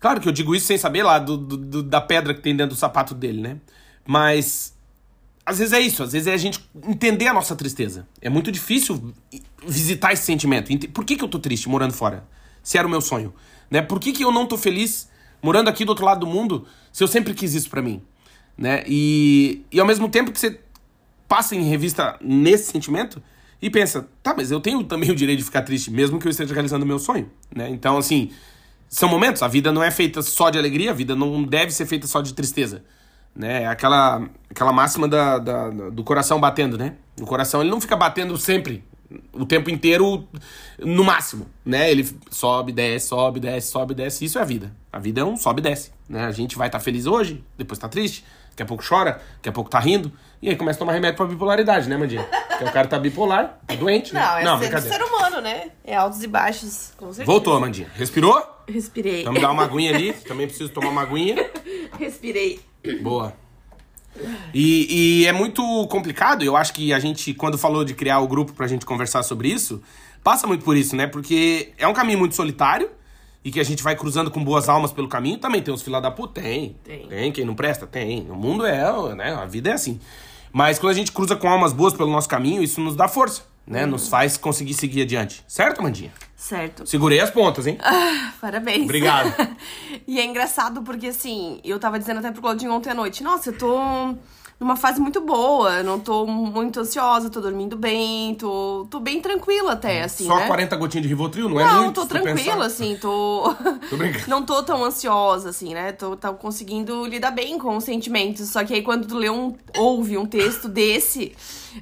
[0.00, 2.74] Claro que eu digo isso sem saber lá do, do- da pedra que tem dentro
[2.74, 3.58] do sapato dele, né?
[4.04, 4.76] Mas
[5.46, 8.08] às vezes é isso, às vezes é a gente entender a nossa tristeza.
[8.20, 9.12] É muito difícil
[9.64, 10.76] visitar esse sentimento.
[10.88, 12.26] Por que, que eu tô triste morando fora?
[12.62, 13.32] Se era o meu sonho.
[13.70, 13.80] Né?
[13.80, 15.08] Por que, que eu não tô feliz
[15.42, 18.00] morando aqui do outro lado do mundo se eu sempre quis isso pra mim?
[18.56, 18.84] Né?
[18.86, 20.60] E, e ao mesmo tempo que você
[21.28, 23.22] passa em revista nesse sentimento
[23.60, 26.30] e pensa, tá, mas eu tenho também o direito de ficar triste, mesmo que eu
[26.30, 27.68] esteja realizando o meu sonho, né?
[27.70, 28.30] Então, assim,
[28.88, 31.86] são momentos, a vida não é feita só de alegria, a vida não deve ser
[31.86, 32.84] feita só de tristeza,
[33.34, 33.62] né?
[33.62, 36.96] É Aquela, aquela máxima da- da- do coração batendo, né?
[37.20, 38.84] O coração, ele não fica batendo sempre,
[39.32, 40.26] o tempo inteiro,
[40.78, 41.90] no máximo, né?
[41.90, 45.38] Ele sobe, desce, sobe, desce, sobe, desce, isso é a vida, A vida é um
[45.38, 46.26] sobe e desce, né?
[46.26, 49.52] A gente vai estar feliz hoje, depois tá triste, daqui a pouco chora, daqui a
[49.52, 52.22] pouco tá rindo, e aí começa a tomar remédio pra bipolaridade, né, Mandinha?
[52.48, 54.20] Porque o cara tá bipolar, tá doente, né?
[54.20, 54.96] Não, é ser, brincadeira.
[54.96, 55.70] ser humano, né?
[55.82, 57.24] É altos e baixos, com certeza.
[57.24, 57.88] Voltou, Mandinha.
[57.94, 58.46] Respirou?
[58.68, 59.22] Respirei.
[59.22, 61.36] Então me dá uma aguinha ali, também preciso tomar uma aguinha.
[61.98, 62.60] Respirei.
[63.00, 63.32] Boa.
[64.52, 68.28] E, e é muito complicado, eu acho que a gente, quando falou de criar o
[68.28, 69.82] grupo pra gente conversar sobre isso,
[70.22, 71.06] passa muito por isso, né?
[71.06, 72.90] Porque é um caminho muito solitário
[73.44, 75.38] e que a gente vai cruzando com boas almas pelo caminho.
[75.38, 76.76] Também tem os fila da puta, tem.
[76.84, 77.06] Tem.
[77.06, 77.86] Tem, quem não presta?
[77.86, 78.30] Tem.
[78.30, 79.34] O mundo é, né?
[79.34, 80.00] A vida é assim.
[80.52, 83.42] Mas quando a gente cruza com almas boas pelo nosso caminho, isso nos dá força,
[83.66, 83.86] né?
[83.86, 85.42] Nos faz conseguir seguir adiante.
[85.48, 86.12] Certo, Amandinha?
[86.36, 86.86] Certo.
[86.86, 87.78] Segurei as pontas, hein?
[88.40, 88.84] Parabéns.
[88.84, 89.32] Obrigado.
[90.06, 93.50] e é engraçado porque, assim, eu tava dizendo até pro Claudinho ontem à noite, nossa,
[93.50, 93.78] eu tô
[94.62, 99.72] numa fase muito boa, não tô muito ansiosa, tô dormindo bem, tô, tô bem tranquila
[99.72, 100.46] até, assim, Só né?
[100.46, 101.96] 40 gotinhas de Rivotril, não, é Não, muito?
[101.96, 103.52] tô se tu tranquila, assim, tô.
[103.90, 104.24] Tô brincando.
[104.28, 105.90] não tô tão ansiosa, assim, né?
[105.92, 108.48] Tô, tô conseguindo lidar bem com os sentimentos.
[108.48, 111.32] Só que aí quando tu lê um, ouve um texto desse,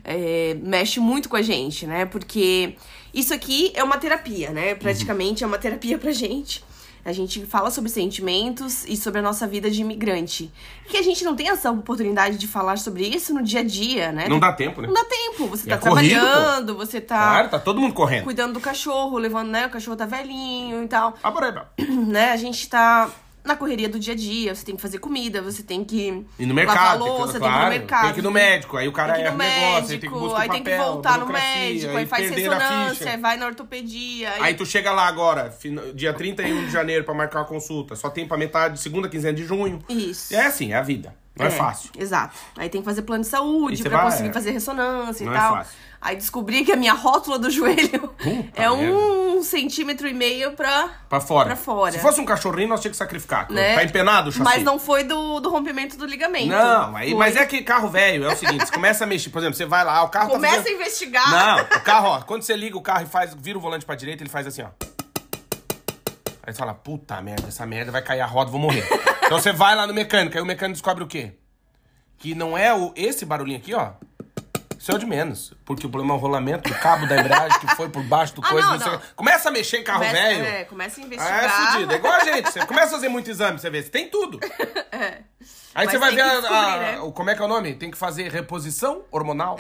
[0.02, 2.06] é, mexe muito com a gente, né?
[2.06, 2.76] Porque
[3.12, 4.74] isso aqui é uma terapia, né?
[4.74, 6.64] Praticamente é uma terapia pra gente.
[7.04, 10.50] A gente fala sobre sentimentos e sobre a nossa vida de imigrante.
[10.86, 14.12] Que a gente não tem essa oportunidade de falar sobre isso no dia a dia,
[14.12, 14.28] né?
[14.28, 14.86] Não dá tempo, né?
[14.88, 15.46] Não dá tempo.
[15.46, 16.20] Você E tá é corrido, pô.
[16.20, 18.24] trabalhando, você tá Claro, tá todo mundo correndo.
[18.24, 19.66] cuidando do cachorro, levando, né?
[19.66, 21.14] O cachorro tá velhinho e tal.
[21.22, 21.66] Ah, por aí, pá.
[22.10, 22.32] Né?
[22.32, 23.08] A gente tá
[23.44, 26.46] na correria do dia a dia, você tem que fazer comida, você tem que E
[26.46, 28.04] no lavar mercado, a louça, tem, tem que ir claro, no mercado.
[28.04, 30.06] tem que ir no médico, aí o cara ir erra o negócio, aí tem que
[30.06, 33.36] médico, buscar aí tem que papel, voltar no médico, aí aí faz ressonância, aí vai
[33.36, 34.30] na ortopedia.
[34.32, 34.42] Aí...
[34.42, 35.54] Aí tu chega lá agora,
[35.94, 37.96] dia 31 de janeiro, pra marcar uma consulta.
[37.96, 39.82] Só tem pra metade, segunda quinzena de junho.
[39.88, 40.32] Isso.
[40.32, 41.14] E é assim, é a vida.
[41.36, 41.90] Não é, fácil.
[41.96, 42.36] Exato.
[42.56, 45.54] Aí tem que fazer plano de saúde vai- conseguir fazer ressonância Não e é tal.
[45.56, 45.72] fácil.
[46.02, 48.14] Aí descobri que a minha rótula do joelho
[48.54, 50.88] é um centímetro e meio pra.
[51.08, 51.46] Pra fora.
[51.48, 51.92] Pra fora.
[51.92, 53.50] Se fosse um cachorrinho, nós tínhamos que sacrificar.
[53.50, 53.74] Né?
[53.74, 54.44] Tá empenado o chassi.
[54.44, 56.48] Mas não foi do, do rompimento do ligamento.
[56.48, 59.30] Não, aí, Foi- mas é que carro velho, é o seguinte, você começa a mexer,
[59.30, 60.80] por exemplo, você vai lá, o carro Começa tá a fazendo...
[60.80, 61.30] investigar.
[61.30, 63.94] Não, o carro, ó, quando você liga o carro e faz, vira o volante pra
[63.94, 64.68] direita, ele faz assim, ó.
[66.50, 68.84] Aí você fala, puta merda, essa merda vai cair a roda, vou morrer.
[69.24, 71.34] então você vai lá no mecânico, aí o mecânico descobre o quê?
[72.18, 73.92] Que não é o, esse barulhinho aqui, ó.
[74.76, 75.52] Isso é o de menos.
[75.64, 78.42] Porque o problema é o rolamento do cabo da embreagem que foi por baixo do
[78.44, 78.66] Ah, coisa.
[78.66, 79.06] não, não o quê.
[79.14, 80.44] Começa a mexer em carro Começa, velho.
[80.44, 81.44] É, começa a Ah, investigar.
[81.44, 81.92] é fudido.
[81.92, 82.50] É igual a gente.
[82.50, 83.82] Você começa a fazer muito exame, você vê.
[83.82, 84.40] Você tem tudo.
[84.92, 85.22] É.
[85.72, 87.00] Aí Mas você vai ver a, a- né?
[87.00, 87.74] o, como é que é o nome?
[87.74, 89.56] Tem que fazer reposição hormonal.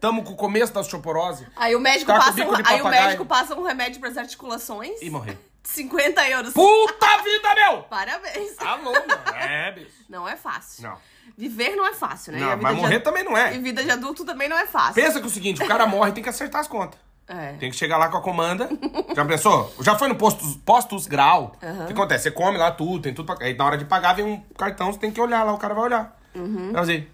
[0.00, 1.46] Tamo com o começo da osteoporose.
[1.54, 5.00] Aí o médico Tá passa um, aí o médico passa um remédio pras articulações.
[5.02, 5.38] E morrer.
[5.62, 6.52] 50 euros.
[6.52, 7.82] Puta vida, meu!
[7.90, 8.58] Parabéns.
[8.58, 9.36] Alô, mano.
[9.36, 9.90] É, bicho.
[10.08, 10.82] Não é fácil.
[10.84, 10.96] Não.
[11.36, 12.38] Viver não é fácil, né?
[12.38, 13.50] E Não, mas morrer ad- também não E é.
[13.58, 14.94] vida de adulto também não é fácil.
[14.94, 16.98] Pensa que é o seguinte, o cara morre e tem que acertar as contas.
[17.28, 17.52] É.
[17.54, 18.68] Tem que chegar lá com a comanda.
[19.14, 19.72] Já pensou?
[19.80, 21.56] Já foi no postos, postos grau.
[21.82, 22.24] O que acontece?
[22.24, 23.46] Você come lá tudo, tem tudo pra...
[23.46, 25.72] Aí na hora de pagar vem um cartão, você tem que olhar lá, o cara
[25.72, 26.18] vai olhar.
[26.34, 26.72] Uhum.
[26.72, 27.10] Vai fazer...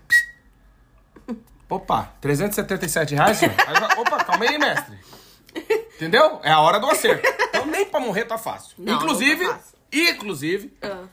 [1.69, 3.37] Opa, 377 reais?
[3.39, 3.55] senhor?
[3.67, 4.97] Aí vai- Opa, calma aí, mestre.
[5.97, 6.41] Entendeu?
[6.43, 7.27] É a hora do acerto.
[7.57, 8.75] Então nem pra morrer tá fácil.
[8.79, 9.79] Não, inclusive, não tá fácil.
[9.93, 11.05] inclusive, Ah.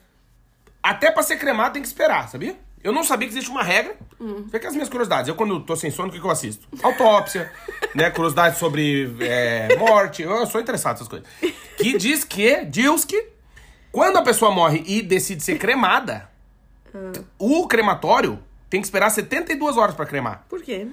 [0.81, 2.55] até pra ser cremado tem que esperar, sabia?
[2.83, 3.95] Eu não sabia que existe uma regra.
[4.19, 4.45] Hum.
[4.49, 5.29] Que as minhas curiosidades.
[5.29, 6.67] Eu, quando tô sem sono, o que, que eu assisto?
[6.83, 7.49] Autópsia,
[7.95, 8.09] né?
[8.11, 10.21] Curiosidades sobre é, morte.
[10.21, 11.25] Eu sou interessado nessas coisas.
[11.77, 13.29] Que diz que, diz que,
[13.89, 16.29] quando a pessoa morre e decide ser cremada,
[17.39, 18.37] o crematório
[18.69, 20.45] tem que esperar 72 horas pra cremar.
[20.49, 20.87] Por quê?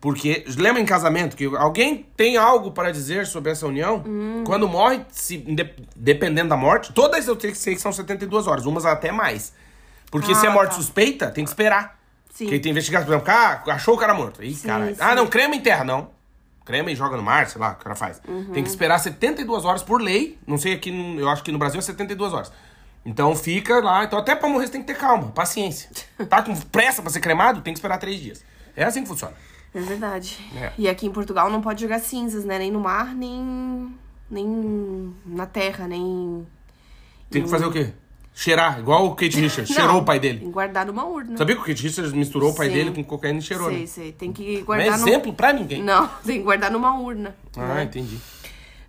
[0.00, 4.02] Porque, lembra em casamento que alguém tem algo para dizer sobre essa união?
[4.06, 4.44] Hum.
[4.46, 5.36] Quando morre, se,
[5.94, 9.52] dependendo da morte, todas eu sei que sei que são 72 horas, umas até mais.
[10.10, 10.76] Porque se é Ah, morte tá.
[10.76, 12.00] suspeita, tem que esperar.
[12.32, 12.44] Sim.
[12.46, 14.42] Porque tem investigação, por exemplo, ah, achou o cara morto.
[14.42, 14.96] Ih, caralho.
[14.98, 16.08] Ah, não, crema em terra, não.
[16.64, 18.22] Crema e joga no mar, sei lá, o cara faz.
[18.26, 18.52] Uhum.
[18.52, 20.38] Tem que esperar 72 horas por lei.
[20.46, 22.50] Não sei aqui, eu acho que no Brasil é 72 horas.
[23.04, 24.04] Então fica lá.
[24.04, 25.90] Então até pra morrer você tem que ter calma, paciência.
[26.28, 27.60] Tá com pressa pra ser cremado?
[27.60, 28.44] Tem que esperar três dias.
[28.76, 29.34] É assim que funciona.
[29.74, 30.38] É verdade.
[30.56, 30.72] É.
[30.76, 32.58] E aqui em Portugal não pode jogar cinzas, né?
[32.58, 33.92] Nem no mar, nem.
[34.30, 36.46] nem na terra, nem.
[37.30, 37.92] Tem que fazer o quê?
[38.34, 39.68] Cheirar, igual o Kate Richards.
[39.74, 40.44] Cheirou Não, o pai Tem dele.
[40.46, 41.36] que guardar numa urna.
[41.36, 42.74] Sabia que o Kate Richards misturou o pai Sim.
[42.74, 43.86] dele com cocaína e cheirou, Sei, né?
[43.86, 44.12] sei.
[44.12, 45.82] Tem que Não é guardar num- exemplo pra ninguém.
[45.82, 47.36] Não, tem que guardar numa urna.
[47.56, 47.84] Ah, né?
[47.84, 48.18] entendi.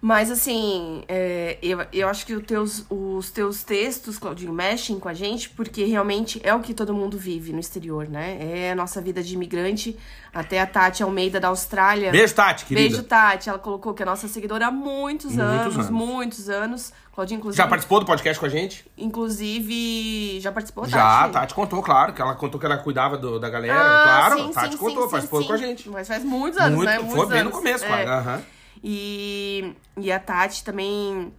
[0.03, 5.07] Mas assim, é, eu, eu acho que os teus, os teus textos, Claudinho, mexem com
[5.07, 8.37] a gente, porque realmente é o que todo mundo vive no exterior, né?
[8.41, 9.95] É a nossa vida de imigrante.
[10.33, 12.09] Até a Tati Almeida da Austrália.
[12.09, 12.87] Beijo, Tati, querida.
[12.89, 13.47] Beijo, Tati.
[13.49, 15.89] Ela colocou que é nossa seguidora há muitos, anos, anos.
[15.91, 16.91] muitos anos.
[17.13, 17.57] Claudinho, inclusive.
[17.61, 18.89] Já participou do podcast com a gente?
[18.97, 20.93] Inclusive, já participou, Tati?
[20.95, 23.75] Já, a Tati contou, claro, que ela contou que ela cuidava do- da galera.
[23.75, 25.89] Ah, claro, sim, a Tati sim, contou, sim, participou sim, com a gente.
[25.89, 26.95] Mas faz muitos anos, Muito, né?
[26.97, 27.53] foi Muitos bem no anos.
[27.57, 27.87] começo, É.
[27.87, 28.03] quase.
[28.09, 28.41] Aham.
[28.83, 31.31] E, e a Tati também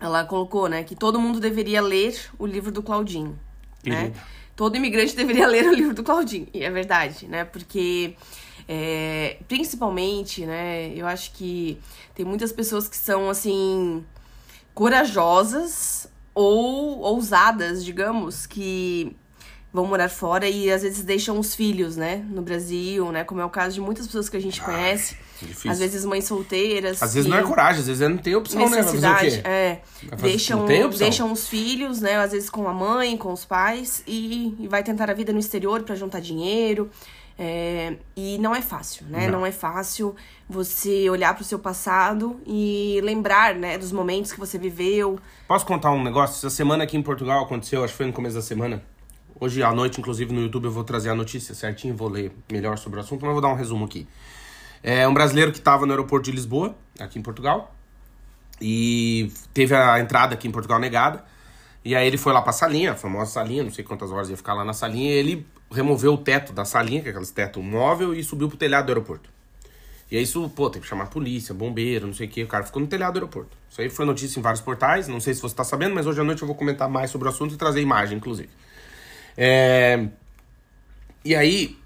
[0.00, 3.38] ela colocou, né, que todo mundo deveria ler o livro do Claudinho,
[3.84, 4.12] né?
[4.54, 7.44] Todo imigrante deveria ler o livro do Claudinho, e é verdade, né?
[7.44, 8.16] Porque
[8.68, 11.78] é, principalmente, né, eu acho que
[12.14, 14.04] tem muitas pessoas que são assim
[14.74, 19.16] corajosas ou ousadas, digamos, que
[19.78, 23.44] vão morar fora e às vezes deixam os filhos, né, no Brasil, né, como é
[23.44, 25.16] o caso de muitas pessoas que a gente conhece.
[25.40, 25.70] difícil.
[25.70, 27.00] Às vezes mães solteiras.
[27.00, 28.82] Às vezes não é coragem, às vezes é não tem opção, né?
[28.82, 29.80] Vai fazer o é.
[30.02, 30.98] Vai fazer- Deixam, não tem opção.
[30.98, 32.16] deixam os filhos, né?
[32.16, 35.38] Às vezes com a mãe, com os pais, e, e vai tentar a vida no
[35.38, 36.90] exterior pra juntar dinheiro.
[37.40, 39.26] É, e não é fácil, né?
[39.28, 39.38] Não.
[39.38, 39.46] Não.
[39.46, 40.16] é fácil
[40.48, 45.20] você olhar pro seu passado e lembrar, né, dos momentos que você viveu.
[45.46, 46.34] Posso contar um negócio?
[46.36, 48.82] Essa semana aqui em Portugal aconteceu, acho que foi no começo da semana.
[49.40, 52.76] Hoje à noite, inclusive, no YouTube eu vou trazer a notícia certinho, vou ler melhor
[52.76, 54.04] sobre o assunto, mas vou dar um resumo aqui.
[54.82, 57.72] É um brasileiro que estava no aeroporto de Lisboa, aqui em Portugal,
[58.60, 61.24] e teve a entrada aqui em Portugal negada.
[61.84, 64.36] E aí ele foi lá pra salinha, a famosa salinha, não sei quantas horas ia
[64.36, 67.62] ficar lá na salinha, e ele removeu o teto da salinha, que é aqueles teto
[67.62, 69.30] móvel, e subiu pro telhado do aeroporto.
[70.10, 72.42] E aí isso, pô, tem que chamar polícia, bombeiro, não sei o que.
[72.42, 73.56] O cara ficou no telhado do aeroporto.
[73.70, 75.06] Isso aí foi notícia em vários portais.
[75.06, 77.28] Não sei se você tá sabendo, mas hoje à noite eu vou comentar mais sobre
[77.28, 78.48] o assunto e trazer imagem, inclusive.
[79.40, 80.08] É...
[81.24, 81.78] E aí,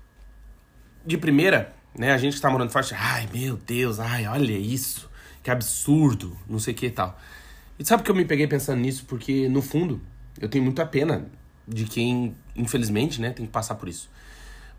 [1.05, 5.11] de primeira, né, a gente que tá morando fora, ai, meu Deus, ai, olha isso,
[5.43, 7.19] que absurdo, não sei o que e tal.
[7.79, 9.05] E sabe que eu me peguei pensando nisso?
[9.07, 10.01] Porque, no fundo,
[10.41, 11.27] eu tenho muita pena
[11.69, 14.09] de quem, infelizmente, né, tem que passar por isso.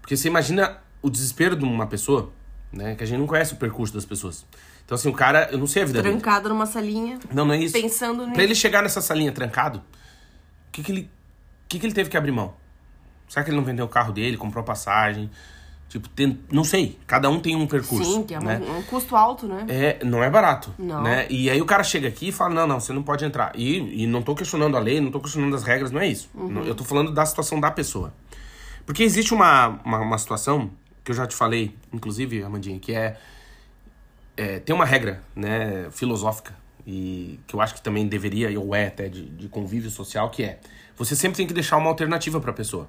[0.02, 2.34] Porque você imagina o desespero de uma pessoa,
[2.72, 4.46] né, que a gente não conhece o percurso das pessoas.
[4.84, 6.16] Então, assim, o cara, eu não sei a vida dele.
[6.16, 7.74] Trancado numa salinha, Não, não é isso.
[7.74, 8.34] pensando nisso.
[8.34, 11.12] Pra ele chegar nessa salinha trancado, o que que ele,
[11.68, 12.63] que que ele teve que abrir mão?
[13.34, 15.28] Será que ele não vendeu o carro dele, comprou passagem?
[15.90, 17.00] Tipo, tem, não sei.
[17.08, 18.06] Cada um tem um percurso.
[18.06, 18.62] Sim, que é um, né?
[18.78, 19.66] um custo alto, né?
[19.68, 20.72] É, não é barato.
[20.78, 21.02] Não.
[21.02, 21.26] Né?
[21.32, 23.52] E aí o cara chega aqui e fala: não, não, você não pode entrar.
[23.56, 26.30] E, e não tô questionando a lei, não tô questionando as regras, não é isso.
[26.36, 26.64] Uhum.
[26.64, 28.14] Eu tô falando da situação da pessoa.
[28.86, 30.70] Porque existe uma, uma, uma situação
[31.04, 33.18] que eu já te falei, inclusive, Amandinha, que é,
[34.38, 36.54] é tem uma regra né, filosófica
[36.86, 40.44] e que eu acho que também deveria, ou é até, de, de convívio social, que
[40.44, 40.60] é
[40.96, 42.88] você sempre tem que deixar uma alternativa pra pessoa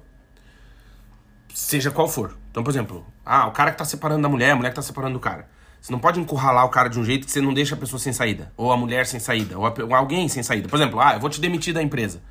[1.55, 2.37] seja qual for.
[2.51, 4.81] Então, por exemplo, ah, o cara que tá separando da mulher, a mulher que tá
[4.81, 5.47] separando do cara.
[5.81, 7.99] Você não pode encurralar o cara de um jeito que você não deixa a pessoa
[7.99, 8.51] sem saída.
[8.57, 9.57] Ou a mulher sem saída.
[9.57, 10.67] Ou, a ou alguém sem saída.
[10.67, 12.21] Por exemplo, ah, eu vou te demitir da empresa.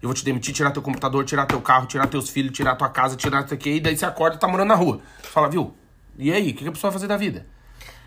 [0.00, 2.88] Eu vou te demitir, tirar teu computador, tirar teu carro, tirar teus filhos, tirar tua
[2.88, 3.76] casa, tirar teu quê.
[3.76, 5.00] E daí você acorda e tá morando na rua.
[5.22, 5.76] Você fala, viu?
[6.18, 7.46] E aí, o que que a pessoa vai fazer da vida?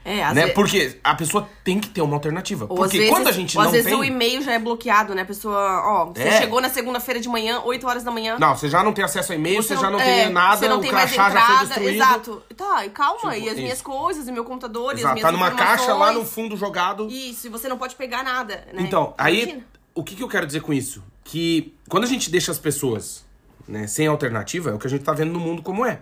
[0.07, 0.45] É, às Né?
[0.45, 2.67] ve- Porque a pessoa tem que ter uma alternativa.
[2.69, 3.99] Ou Porque vezes, quando a gente ou não às vezes tem...
[3.99, 5.23] o e-mail já é bloqueado, né?
[5.23, 6.37] A pessoa, ó, você É.
[6.41, 8.37] chegou na segunda-feira de manhã, 8 horas da manhã.
[8.39, 10.67] Não, você já não tem acesso a e-mail, você, já não é, tem nada, você
[10.69, 11.95] não o tem mais crachá já foi entrada, destruído.
[11.95, 12.43] Exato.
[12.55, 13.83] Tá, e calma, Tipo, e as minhas isso.
[13.83, 17.07] coisas, e meu computador, e as Exato, minhas tá numa caixa lá no fundo jogado.
[17.09, 18.83] Isso, e você não pode pegar nada, né?
[18.83, 19.63] Então, aí, Imagina.
[19.95, 21.03] o que, que eu quero dizer com isso?
[21.23, 23.25] Que quando a gente deixa as pessoas
[23.67, 26.01] né, sem alternativa, é o que a gente tá vendo no mundo como é.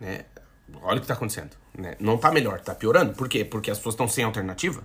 [0.00, 0.20] Né?
[0.82, 1.60] Olha o que tá acontecendo.
[1.76, 1.94] Né?
[1.98, 3.14] Não tá melhor, tá piorando.
[3.14, 3.44] Por quê?
[3.44, 4.84] Porque as pessoas estão sem alternativa.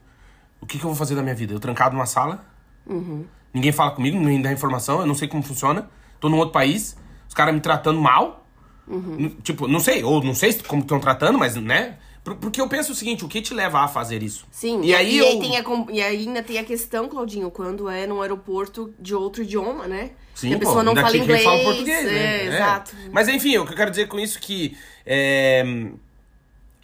[0.62, 1.54] O que, que eu vou fazer da minha vida?
[1.54, 2.45] Eu trancado numa sala,
[2.86, 3.26] Uhum.
[3.54, 5.89] ninguém fala comigo, ninguém dá informação, eu não sei como funciona.
[6.19, 6.97] Tô num outro país,
[7.28, 8.47] os caras me tratando mal.
[8.88, 9.36] Uhum.
[9.43, 11.97] Tipo, não sei, ou não sei como estão tratando, mas, né?
[12.23, 14.45] Por- Porque eu penso o seguinte, o que te leva a fazer isso?
[14.50, 15.39] Sim, e aí e, eu...
[15.39, 19.88] tem a e ainda tem a questão, Claudinho, quando é num aeroporto de outro idioma,
[19.88, 20.12] né?
[20.34, 21.43] Sim, e a pessoa pô, não fala inglês.
[21.43, 22.43] fala português, é, né?
[22.43, 22.45] É.
[22.47, 22.95] exato.
[23.12, 25.63] Mas enfim, o que eu quero dizer com isso é que é,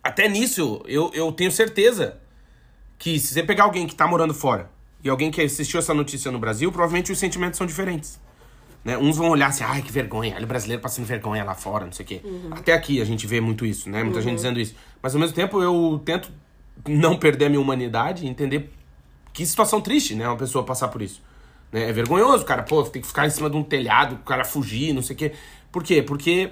[0.04, 2.18] até nisso eu, eu tenho certeza
[3.00, 4.70] que se você pegar alguém que tá morando fora
[5.04, 8.20] e alguém que assistiu essa notícia no Brasil, provavelmente os sentimentos são diferentes.
[8.84, 8.98] Né?
[8.98, 11.94] Uns vão olhar assim, ai, que vergonha, olha o brasileiro passando vergonha lá fora, não
[11.94, 12.22] sei o quê.
[12.24, 12.50] Uhum.
[12.52, 14.04] Até aqui a gente vê muito isso, né?
[14.04, 14.76] Muita gente dizendo isso.
[15.02, 16.30] Mas ao mesmo tempo eu tento
[16.88, 18.72] não perder a minha humanidade e entender
[19.32, 20.28] que situação triste, né?
[20.28, 21.22] Uma pessoa passar por isso.
[21.72, 21.90] Né?
[21.90, 22.62] É vergonhoso, cara.
[22.64, 25.20] Pô, tem que ficar em cima de um telhado, o cara fugir, não sei o
[25.20, 25.32] quê.
[25.72, 26.02] Por quê?
[26.02, 26.52] Porque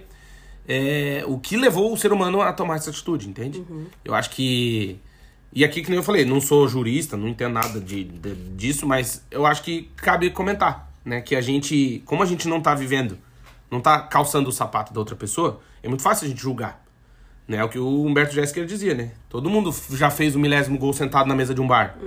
[0.67, 3.63] é, o que levou o ser humano a tomar essa atitude, entende?
[4.05, 4.99] Eu acho que.
[5.53, 8.87] E aqui, que nem eu falei, não sou jurista, não entendo nada de, de- disso,
[8.87, 11.19] mas eu acho que cabe comentar, né?
[11.19, 13.17] Que a gente, como a gente não tá vivendo,
[13.69, 16.81] não tá calçando o sapato da outra pessoa, é muito fácil a gente julgar.
[17.47, 17.57] Né?
[17.57, 19.11] É o que o Humberto Jéssica dizia, né?
[19.27, 21.97] Todo mundo já fez o milésimo gol sentado na mesa de um bar.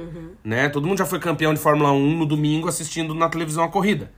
[0.43, 0.71] Né?
[0.71, 4.11] Todo mundo já foi campeão de Fórmula 1 no domingo assistindo na televisão a corrida.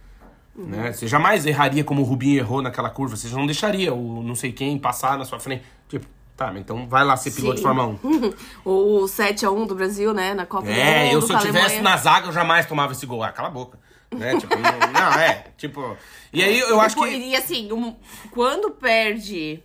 [0.57, 0.93] Né?
[0.93, 3.17] Você jamais erraria como o Rubinho errou naquela curva.
[3.17, 5.63] Você já não deixaria o não sei quem passar na sua frente.
[5.89, 7.65] Tipo, tá, mas então vai lá ser piloto de Sim.
[7.65, 8.33] Fórmula 1.
[8.65, 10.33] O 7x1 do Brasil, né?
[10.35, 11.13] Na Copa do É, Mundo.
[11.15, 13.23] eu se eu tivesse na zaga, eu jamais tomava esse gol.
[13.23, 13.79] Ah, cala a boca.
[14.15, 14.39] Né?
[14.39, 15.97] Tipo, não, não, é, tipo.
[16.33, 17.21] E aí eu acho Depois- que.
[17.31, 17.95] E assim, um-
[18.31, 19.63] quando perde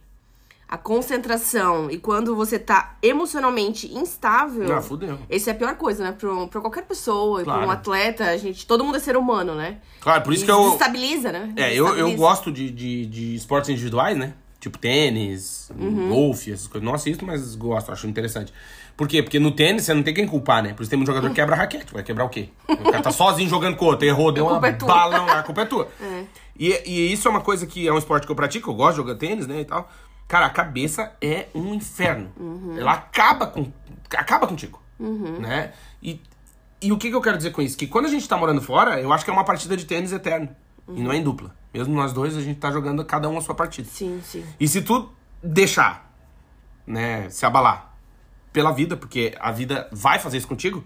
[0.72, 4.74] a concentração e quando você tá emocionalmente instável.
[4.74, 5.20] Ah, fudeu.
[5.30, 6.12] Essa é a pior coisa, né?
[6.18, 7.60] Pra, pra qualquer pessoa, Claro.
[7.60, 8.66] pra um atleta, a gente.
[8.66, 9.80] Todo mundo é ser humano, né?
[10.00, 10.64] Claro, por isso E que eu.
[10.64, 11.52] Desestabiliza, né?
[11.58, 14.34] É, eu, eu gosto de, de, de esportes individuais, né?
[14.62, 16.08] Tipo tênis, Uhum.
[16.10, 16.86] golfe, essas coisas.
[16.86, 18.54] Não assisto, mas gosto, acho interessante.
[18.96, 19.22] Por quê?
[19.24, 20.74] Porque no tênis você não tem quem culpar, né?
[20.74, 21.92] Por isso tem um jogador que quebra raquete.
[21.92, 22.48] Vai quebrar o quê?
[22.70, 25.62] O cara tá sozinho jogando com o outro, errou, deu uma é balão, a culpa
[25.62, 25.90] é tua.
[26.60, 28.92] E, e isso é uma coisa que é um esporte que eu pratico, eu gosto
[28.92, 29.90] de jogar tênis, né, e tal.
[30.32, 32.32] Cara, a cabeça é um inferno.
[32.40, 32.78] Uhum.
[32.80, 33.70] Ela acaba com
[34.16, 35.74] acaba contigo, né?
[36.02, 36.22] E,
[36.82, 37.78] e o que, que eu quero dizer com isso?
[37.78, 40.14] Que quando a gente tá morando fora, eu acho que é uma partida de tênis
[40.14, 40.48] eterno.
[40.88, 41.54] E não é em dupla.
[41.74, 43.90] Mesmo nós dois, a gente tá jogando cada um a sua partida.
[43.90, 44.46] Sim, sim.
[44.58, 45.12] E se tu
[45.44, 46.16] deixar,
[46.88, 47.94] né, se abalar
[48.54, 50.82] pela vida, porque a vida vai fazer isso contigo,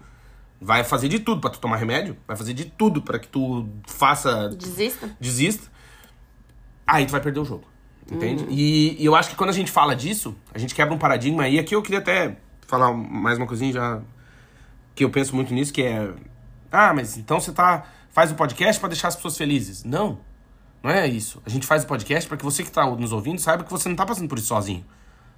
[0.60, 3.68] vai fazer de tudo pra tu tomar remédio, vai fazer de tudo pra que tu
[3.86, 5.16] faça Desista.
[5.20, 5.70] desista,
[6.84, 7.75] aí tu vai perder o jogo.
[8.10, 8.46] Entende?
[8.48, 11.48] E, e eu acho que quando a gente fala disso, a gente quebra um paradigma.
[11.48, 14.00] E aqui eu queria até falar mais uma coisinha já.
[14.94, 16.10] Que eu penso muito nisso, que é.
[16.70, 17.84] Ah, mas então você tá.
[18.10, 19.84] Faz o podcast pra deixar as pessoas felizes.
[19.84, 20.18] Não.
[20.82, 21.42] Não é isso.
[21.44, 23.88] A gente faz o podcast pra que você que tá nos ouvindo saiba que você
[23.88, 24.84] não tá passando por isso sozinho.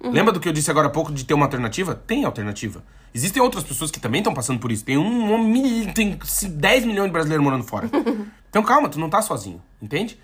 [0.01, 1.93] Lembra do que eu disse agora há pouco de ter uma alternativa?
[1.93, 2.81] Tem alternativa.
[3.13, 4.85] Existem outras pessoas que também estão passando por isso.
[4.85, 6.17] Tem um, um mil- tem
[6.51, 7.89] 10 milhões de brasileiros morando fora.
[8.49, 10.17] então calma, tu não tá sozinho, entende?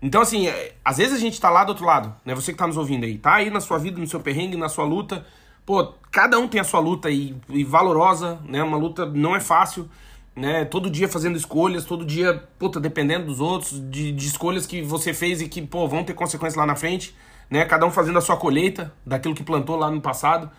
[0.00, 2.34] Então, assim, é, às vezes a gente tá lá do outro lado, né?
[2.34, 4.68] Você que tá nos ouvindo aí, tá aí na sua vida, no seu perrengue, na
[4.68, 5.26] sua luta.
[5.64, 8.62] Pô, cada um tem a sua luta e, e valorosa, né?
[8.62, 9.88] Uma luta não é fácil,
[10.34, 10.64] né?
[10.64, 15.14] Todo dia fazendo escolhas, todo dia, puta, dependendo dos outros, de, de escolhas que você
[15.14, 17.16] fez e que, pô, vão ter consequências lá na frente,
[17.50, 17.64] né?
[17.64, 20.50] Cada um fazendo a sua colheita daquilo que plantou lá no passado.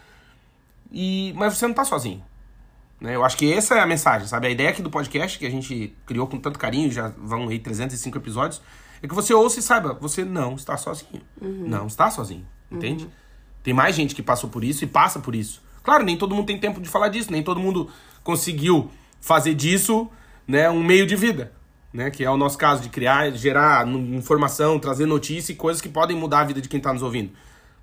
[0.92, 2.24] E, mas você não tá sozinho.
[3.00, 3.16] Né?
[3.16, 4.48] Eu acho que essa é a mensagem, sabe?
[4.48, 7.60] A ideia aqui do podcast, que a gente criou com tanto carinho, já vão aí
[7.60, 8.62] 305 episódios,
[9.02, 11.22] é que você ouça e saiba, você não está sozinho.
[11.42, 13.08] Não está sozinho, entende?
[13.64, 15.62] Tem mais gente que passou por isso e passa por isso.
[15.84, 17.90] Claro, nem todo mundo tem tempo de falar disso, nem todo mundo
[18.24, 18.90] conseguiu
[19.22, 20.10] fazer disso
[20.48, 21.52] né, um meio de vida.
[21.94, 25.88] Né, que é o nosso caso de criar, gerar informação, trazer notícia e coisas que
[25.88, 27.32] podem mudar a vida de quem tá nos ouvindo.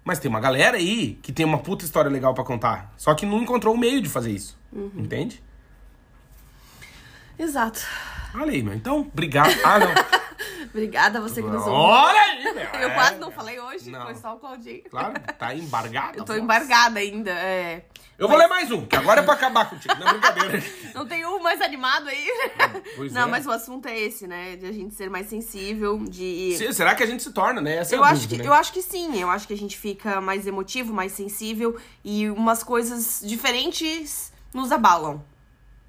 [0.05, 2.93] Mas tem uma galera aí que tem uma puta história legal pra contar.
[2.97, 4.57] Só que não encontrou o meio de fazer isso.
[4.95, 5.43] Entende?
[7.39, 7.81] Exato.
[8.35, 8.75] Olha aí, meu.
[8.75, 9.55] Então, obrigado.
[9.65, 9.95] Ah, não.
[10.75, 11.73] Obrigada a você que nos ouviu.
[11.73, 12.55] Olha aí, meu.
[12.83, 14.03] Eu É, quase não falei hoje, Não.
[14.07, 14.83] foi só o Claudinho.
[14.91, 16.19] Claro, tá embargado.
[16.19, 17.85] Eu tô embargada ainda, é.
[18.19, 19.95] Eu vou ler mais um, que agora é pra acabar contigo.
[19.97, 20.63] Não, brincadeira.
[20.95, 22.27] Não tem um mais animado aí?
[22.97, 23.27] Pois não, é.
[23.27, 24.55] mas o assunto é esse, né?
[24.57, 26.55] De a gente ser mais sensível, de.
[26.57, 27.77] Se- Será que a gente se torna, né?
[27.79, 28.49] Essa é Eu a acho, dúvida, que, né?
[28.49, 32.31] eu acho que sim, eu acho que a gente fica mais emotivo, mais sensível e
[32.31, 35.25] umas coisas diferentes nos abalam,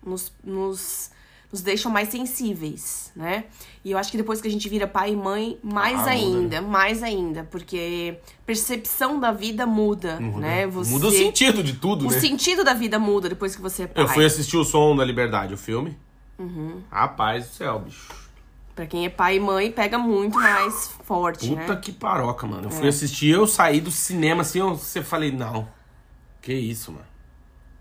[0.04, 1.12] nos, nos,
[1.52, 3.46] nos deixam mais sensíveis, né?
[3.84, 6.10] E eu acho que depois que a gente vira pai e mãe, mais Ah, muda,
[6.12, 10.68] ainda, mais ainda, porque percepção da vida muda, né?
[10.68, 12.20] Você, Muda o sentido de tudo, o né?
[12.20, 14.04] sentido da vida muda depois que você é pai.
[14.04, 15.98] Eu fui assistir o Som da Liberdade, o filme.
[16.38, 16.82] Uhum.
[16.92, 18.10] Rapaz do céu, bicho.
[18.76, 21.80] Pra quem é pai e mãe, pega muito mais forte, Puta né?
[21.82, 22.66] que paroca, mano.
[22.66, 25.68] Eu fui assistir, eu saí do cinema assim, eu você falei, não.
[26.42, 27.06] Que isso, mano.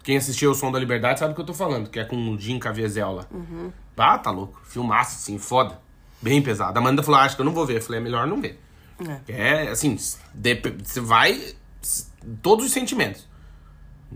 [0.04, 2.16] Quem assistiu o Som da Liberdade sabe o que eu tô falando, que é com
[2.30, 3.26] o Jim Caviezel lá.
[3.32, 3.72] Uhum.
[3.96, 4.60] Ah, tá louco.
[4.64, 5.80] Filmaço, assim, foda.
[6.22, 6.78] Bem pesado.
[6.78, 7.78] A Amanda falou, ah, acho que eu não vou ver.
[7.78, 8.60] Eu falei, é melhor não ver.
[9.26, 9.96] É, assim,
[10.32, 11.40] dep- você vai.
[12.42, 13.26] Todos os sentimentos.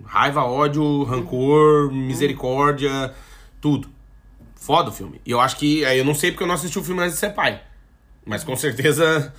[0.05, 3.13] Raiva, ódio, rancor, misericórdia,
[3.61, 3.89] tudo.
[4.55, 5.21] Foda o filme.
[5.27, 5.81] E eu acho que.
[5.81, 7.63] Eu não sei porque eu não assisti o filme antes de ser pai.
[8.27, 9.33] Mas com certeza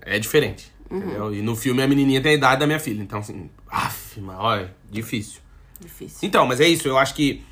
[0.00, 0.72] é diferente.
[0.90, 1.32] Entendeu?
[1.34, 3.00] E no filme a menininha tem a idade da minha filha.
[3.02, 3.48] Então, assim.
[3.70, 5.40] Af, mas olha, difícil.
[5.80, 6.18] Difícil.
[6.22, 6.86] Então, mas é isso.
[6.86, 7.44] Eu acho que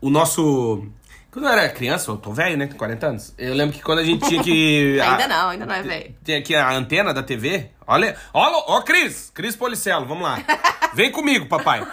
[0.00, 0.86] o nosso.
[1.30, 2.66] Quando eu era criança, eu tô velho, né?
[2.68, 3.34] Com 40 anos.
[3.36, 4.98] Eu lembro que quando a gente tinha que.
[5.02, 6.14] Ainda a- não, ainda não é velho.
[6.22, 7.70] Tem aqui a antena da TV.
[7.86, 8.16] Olha.
[8.32, 9.30] Olha, ó, Cris!
[9.34, 10.38] Cris Policelo, vamos lá.
[10.94, 11.84] Vem comigo, papai.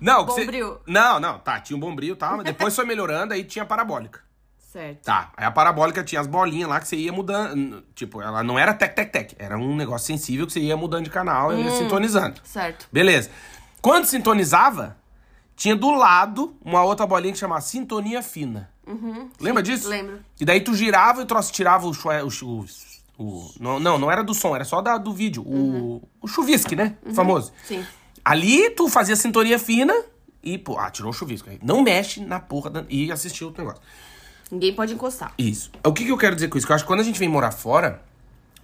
[0.00, 0.78] Não, você- Bombril.
[0.86, 3.66] Não, não, tá, tinha um bombril e tal, mas depois foi melhorando, aí tinha a
[3.66, 4.20] parabólica.
[4.58, 5.04] Certo.
[5.04, 7.84] Tá, aí a parabólica tinha as bolinhas lá que você ia mudando.
[7.94, 11.54] Tipo, ela não era tec-tec-tec, era um negócio sensível que você ia mudando de canal
[11.54, 12.40] e ia sintonizando.
[12.42, 12.88] Certo.
[12.92, 13.30] Beleza.
[13.80, 14.96] Quando sintonizava,
[15.56, 18.70] tinha do lado uma outra bolinha que chamava sintonia fina.
[19.40, 19.88] Lembra disso?
[19.88, 20.20] lembro.
[20.40, 22.66] E daí tu girava e o troço tirava o, o, chu-
[23.18, 25.42] o- não, não, não era do som, era só da, do vídeo.
[25.42, 26.96] O, o chuvisque, né?
[27.14, 27.52] Famoso.
[27.66, 27.84] Sim.
[28.24, 29.94] Ali tu fazia sintonia fina
[30.42, 31.48] e, pô, ah, tirou o chuvisco.
[31.48, 33.80] Aí Não mexe na porra da, e assistiu o negócio.
[34.50, 35.32] Ninguém pode encostar.
[35.38, 35.70] Isso.
[35.84, 36.66] O que, que eu quero dizer com isso?
[36.66, 38.02] Que eu acho que quando a gente vem morar fora,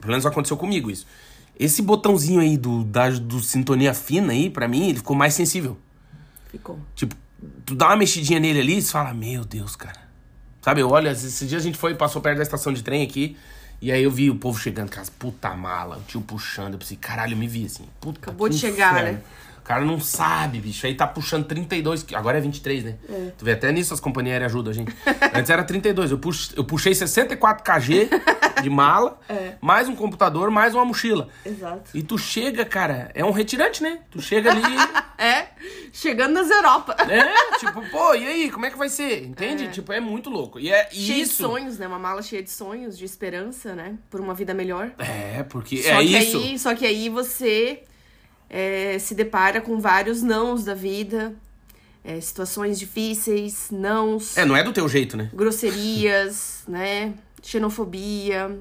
[0.00, 1.06] pelo menos aconteceu comigo isso.
[1.58, 5.76] Esse botãozinho aí do, da, do sintonia fina aí, pra mim, ele ficou mais sensível.
[6.48, 6.78] Ficou.
[6.94, 7.14] Tipo,
[7.64, 10.00] tu dá uma mexidinha nele ali e você fala, meu Deus, cara.
[10.62, 13.36] Sabe, eu olho, esses dias a gente foi, passou perto da estação de trem aqui,
[13.80, 16.72] E aí eu vi o povo chegando com as puta mala, o tio puxando.
[16.74, 17.84] Eu pensei, caralho, eu me vi assim.
[18.00, 19.18] Puta, Acabou de chegar, inferno.
[19.18, 19.24] né?
[19.68, 20.86] O cara não sabe, bicho.
[20.86, 22.94] Aí tá puxando 32, qui- agora é 23, né?
[23.06, 23.32] É.
[23.36, 24.94] Tu vê, até nisso as companhias aéreas ajudam a gente.
[25.34, 26.10] Antes era 32.
[26.10, 28.08] Eu, pux, eu puxei 64 kg
[28.62, 29.56] de mala, É.
[29.60, 31.28] mais um computador, mais uma mochila.
[31.44, 31.90] Exato.
[31.92, 33.98] E tu chega, cara, é um retirante, né?
[34.10, 34.62] Tu chega ali.
[35.20, 35.48] É,
[35.92, 36.94] chegando nas Europa.
[37.10, 39.24] é, tipo, pô, e aí, como é que vai ser?
[39.24, 39.66] Entende?
[39.66, 40.60] Tipo, é muito louco.
[40.60, 41.30] E é e Cheio isso.
[41.38, 41.88] de sonhos, né?
[41.88, 43.96] Uma mala cheia de sonhos, de esperança, né?
[44.08, 44.92] Por uma vida melhor.
[44.96, 46.36] É, porque Só é que isso.
[46.36, 47.82] aí, só que aí você
[48.50, 51.34] é, se depara com vários nãos da vida,
[52.04, 55.30] é, situações difíceis, nãos, É, não é do teu jeito, né?
[55.34, 57.14] grosserias, né?
[57.42, 58.58] Xenofobia.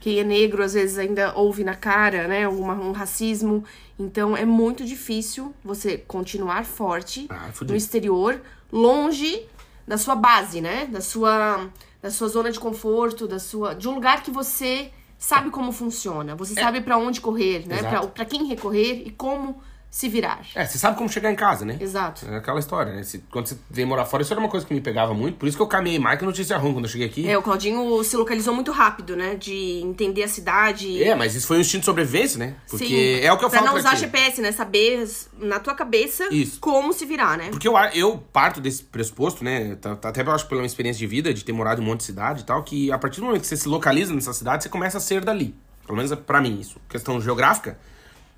[0.00, 2.48] Quem é negro às vezes ainda ouve na cara, né?
[2.48, 3.64] Uma, um racismo.
[3.98, 8.40] Então é muito difícil você continuar forte Ah, no exterior,
[8.72, 9.42] longe
[9.86, 10.86] da sua base, né?
[10.86, 11.68] Da sua,
[12.00, 16.34] da sua zona de conforto, da sua, de um lugar que você sabe como funciona.
[16.34, 17.76] Você sabe pra onde correr, né?
[18.14, 19.60] Pra quem recorrer e como
[19.90, 20.40] se virar.
[20.54, 21.76] É, você sabe como chegar em casa, né?
[21.80, 22.24] Exato.
[22.30, 23.02] É aquela história, né?
[23.02, 25.36] Se- quando você veio morar fora, isso era uma coisa que me pegava muito.
[25.36, 27.28] Por isso que eu caminhei mais que notícia ruim quando eu cheguei aqui.
[27.28, 29.34] É, o Claudinho se localizou muito rápido, né?
[29.34, 31.02] De entender a cidade.
[31.02, 32.54] É, mas isso foi um instinto de sobrevivência, né?
[32.68, 33.26] Porque Sim.
[33.26, 34.02] é o que eu pra falo não pra usar ti.
[34.02, 34.52] GPS, né?
[34.52, 36.60] Saber na tua cabeça Isso.
[36.60, 37.48] como se virar, né?
[37.50, 39.74] Porque eu, eu parto desse pressuposto, né?
[39.74, 41.88] tá- tá- Até eu acho pela minha experiência de vida, de ter morado em um
[41.88, 44.32] monte de cidade e tal, que a partir do momento que você se localiza nessa
[44.32, 45.52] cidade, você começa a ser dali.
[45.84, 46.78] Pelo menos é pra mim isso.
[46.88, 47.76] Questão geográfica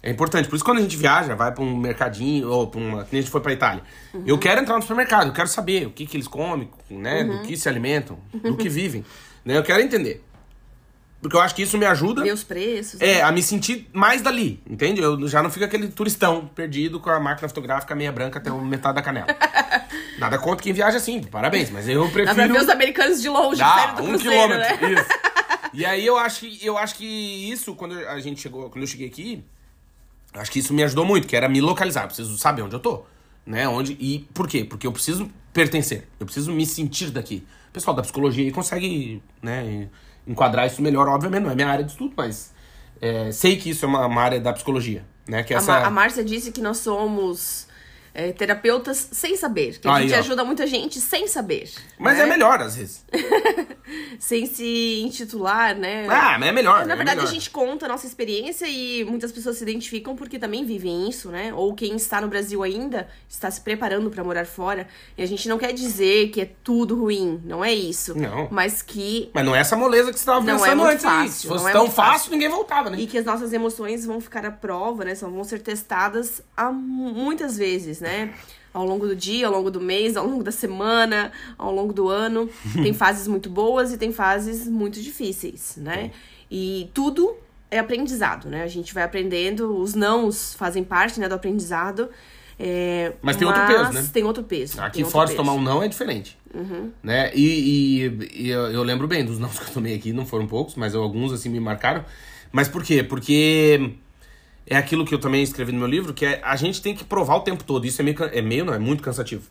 [0.02, 0.48] é importante.
[0.48, 3.04] Por isso quando a gente viaja, vai pra um mercadinho, ou pra uma.
[3.04, 3.82] Que a gente foi pra Itália.
[4.12, 4.24] Uhum.
[4.26, 7.22] Eu quero entrar no supermercado, eu quero saber o que, que eles comem, né?
[7.22, 7.36] Uhum.
[7.38, 9.04] Do que se alimentam, do que vivem.
[9.44, 9.56] Né?
[9.56, 10.24] Eu quero entender.
[11.20, 12.24] Porque eu acho que isso me ajuda.
[12.24, 12.98] Ver os preços.
[12.98, 13.12] né?
[13.12, 15.00] É, a me sentir mais dali, entende?
[15.00, 18.60] Eu já não fico aquele turistão perdido com a máquina fotográfica meia branca até o
[18.60, 19.28] metade da canela.
[20.18, 22.54] Nada contra quem viaja assim, parabéns, mas eu Dá pra prefiro...
[22.54, 24.92] ver os americanos de longe, Dá, do um cruzeiro, quilômetro, né?
[24.94, 25.06] isso.
[25.74, 28.86] E aí eu acho que eu acho que isso, quando a gente chegou, quando eu
[28.86, 29.42] cheguei aqui,
[30.34, 32.80] acho que isso me ajudou muito, que era me localizar, eu preciso saber onde eu
[32.80, 33.04] tô,
[33.44, 33.68] né?
[33.68, 34.64] Onde e por quê?
[34.64, 37.46] Porque eu preciso pertencer, eu preciso me sentir daqui.
[37.68, 39.88] O pessoal da psicologia aí consegue, né,
[40.26, 42.52] enquadrar isso melhor, obviamente, não é minha área de estudo, mas
[43.00, 45.42] é, sei que isso é uma, uma área da psicologia, né?
[45.42, 47.66] Que essa a Márcia disse que nós somos
[48.14, 49.78] é, terapeutas sem saber.
[49.78, 50.18] Que a Aí, gente ó.
[50.20, 51.70] ajuda muita gente sem saber.
[51.98, 52.24] Mas né?
[52.24, 53.04] é melhor às vezes.
[54.18, 56.06] Sem se intitular, né?
[56.08, 56.86] Ah, mas é melhor.
[56.86, 57.30] Na é verdade, melhor.
[57.30, 61.30] a gente conta a nossa experiência e muitas pessoas se identificam porque também vivem isso,
[61.30, 61.52] né?
[61.52, 64.86] Ou quem está no Brasil ainda está se preparando para morar fora.
[65.18, 68.16] E a gente não quer dizer que é tudo ruim, não é isso.
[68.16, 68.48] Não.
[68.50, 71.04] Mas que Mas não é essa moleza que você tava Não é pensando muito antes
[71.04, 72.30] fácil, Se fosse não é tão fácil, fácil.
[72.32, 72.98] ninguém voltava, né?
[73.00, 75.14] E que as nossas emoções vão ficar à prova, né?
[75.14, 78.34] Vão ser testadas a mu- muitas vezes, né?
[78.74, 82.08] Ao longo do dia, ao longo do mês, ao longo da semana, ao longo do
[82.08, 82.48] ano.
[82.82, 86.10] Tem fases muito boas e tem fases muito difíceis, né?
[86.50, 87.34] E tudo
[87.70, 88.62] é aprendizado, né?
[88.62, 92.08] A gente vai aprendendo, os nãos fazem parte né, do aprendizado.
[92.58, 94.08] é, Mas tem outro peso, né?
[94.12, 94.80] Tem outro peso.
[94.80, 95.42] Aqui fora, se peso.
[95.48, 95.54] Uhum.
[95.56, 96.38] tomar um não é diferente.
[97.02, 97.30] Né?
[97.34, 100.46] E, e- e eu, eu lembro bem dos nãos que eu tomei aqui, não foram
[100.46, 102.04] poucos, mas alguns assim me marcaram.
[102.50, 103.02] Mas por quê?
[103.02, 103.92] Porque
[104.66, 107.04] é aquilo que eu também escrevi no meu livro, que é a gente tem que
[107.04, 107.86] provar o tempo todo.
[107.86, 109.48] Isso é meio, é meio não, é muito cansativo.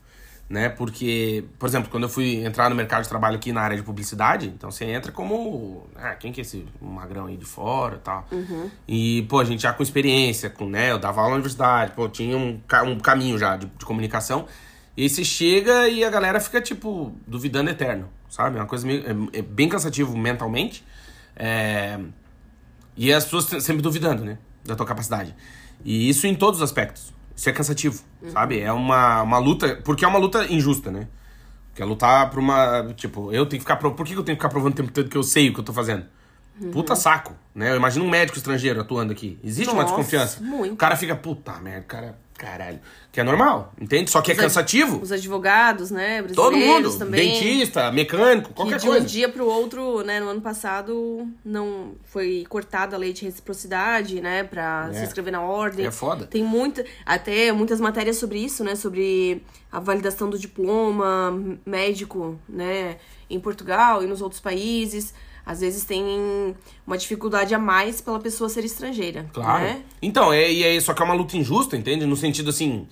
[0.50, 0.68] Né?
[0.68, 3.84] Porque, por exemplo, quando eu fui entrar no mercado de trabalho aqui na área de
[3.84, 5.88] publicidade, então você entra como.
[5.96, 8.28] Ah, quem que é esse magrão aí de fora e tal?
[8.86, 10.92] E, pô, a gente já com experiência, com, né?
[10.92, 14.46] Eu dava aula na universidade, pô, tinha um, um caminho já de, de comunicação.
[14.98, 18.58] E aí você chega e a galera fica, tipo, duvidando eterno, sabe?
[18.58, 19.30] É uma coisa meio.
[19.34, 20.84] É, é bem cansativo mentalmente.
[21.34, 21.98] É.
[22.98, 24.38] E as pessoas sempre duvidando, né?
[24.64, 25.36] Da tua capacidade.
[25.84, 27.14] E isso em todos os aspectos.
[27.36, 28.60] Isso é cansativo, sabe?
[28.60, 29.82] É uma, uma luta.
[29.84, 31.08] Porque é uma luta injusta, né?
[31.70, 32.94] Porque é lutar por uma.
[32.96, 33.78] Tipo, eu tenho que ficar.
[33.78, 33.94] Pro...
[33.94, 35.60] Por que eu tenho que ficar provando o tempo todo que eu sei o que
[35.60, 36.06] eu tô fazendo?
[36.72, 37.72] Puta saco, né?
[37.72, 39.40] Eu imagino um médico estrangeiro atuando aqui.
[39.44, 40.44] Existe uma Nossa, desconfiança.
[40.44, 40.74] muito.
[40.74, 42.80] O cara fica, puta merda, cara, caralho.
[43.12, 44.10] Que é normal, entende?
[44.10, 45.00] Só que é Os ad- cansativo.
[45.02, 46.24] Os advogados, né?
[46.34, 46.98] Todo mundo.
[46.98, 47.34] também.
[47.40, 49.04] Dentista, mecânico, Que qualquer de coisa.
[49.04, 54.20] um dia pro outro, né, no ano passado, não foi cortada a lei de reciprocidade,
[54.22, 54.94] né, pra É.
[54.94, 55.86] se inscrever na ordem.
[55.86, 56.26] É foda.
[56.26, 61.32] Tem muita, até muitas matérias sobre isso, né, sobre a validação do diploma
[61.66, 62.98] médico, né,
[63.30, 65.14] em Portugal e nos outros países.
[65.46, 69.64] Às vezes tem uma dificuldade a mais pela pessoa ser estrangeira, Claro.
[69.64, 69.84] né?
[70.02, 72.06] Então, é, e é, só que é uma luta injusta, entende?
[72.06, 72.88] No sentido assim,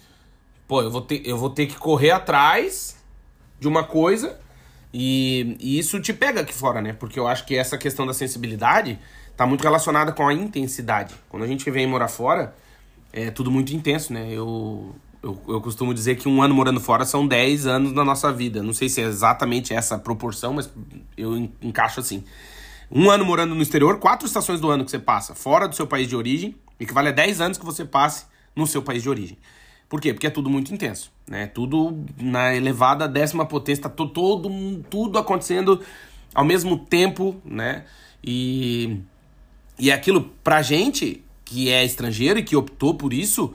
[0.68, 2.98] pô, eu vou ter, eu vou ter que correr atrás
[3.60, 4.40] de uma coisa
[4.94, 6.94] e, e isso te pega aqui fora, né?
[6.94, 8.98] Porque eu acho que essa questão da sensibilidade
[9.38, 11.14] tá muito relacionada com a intensidade.
[11.30, 12.56] Quando a gente vem morar fora,
[13.14, 14.28] é tudo muito intenso, né?
[14.32, 18.32] Eu, eu, eu costumo dizer que um ano morando fora são 10 anos da nossa
[18.32, 18.64] vida.
[18.64, 20.70] Não sei se é exatamente essa proporção, mas
[21.18, 22.24] eu en- encaixo assim.
[22.92, 25.86] Um ano morando no exterior, quatro estações do ano que você passa fora do seu
[25.86, 29.38] país de origem, equivale a 10 anos que você passe no seu país de origem.
[29.88, 30.14] Por quê?
[30.14, 31.48] Porque é tudo muito intenso, né?
[31.48, 34.50] Tudo na elevada décima potência, tá todo,
[34.90, 35.82] tudo acontecendo
[36.34, 37.86] ao mesmo tempo, né?
[38.24, 39.00] E,
[39.78, 43.54] e aquilo pra gente, que é estrangeiro e que optou por isso,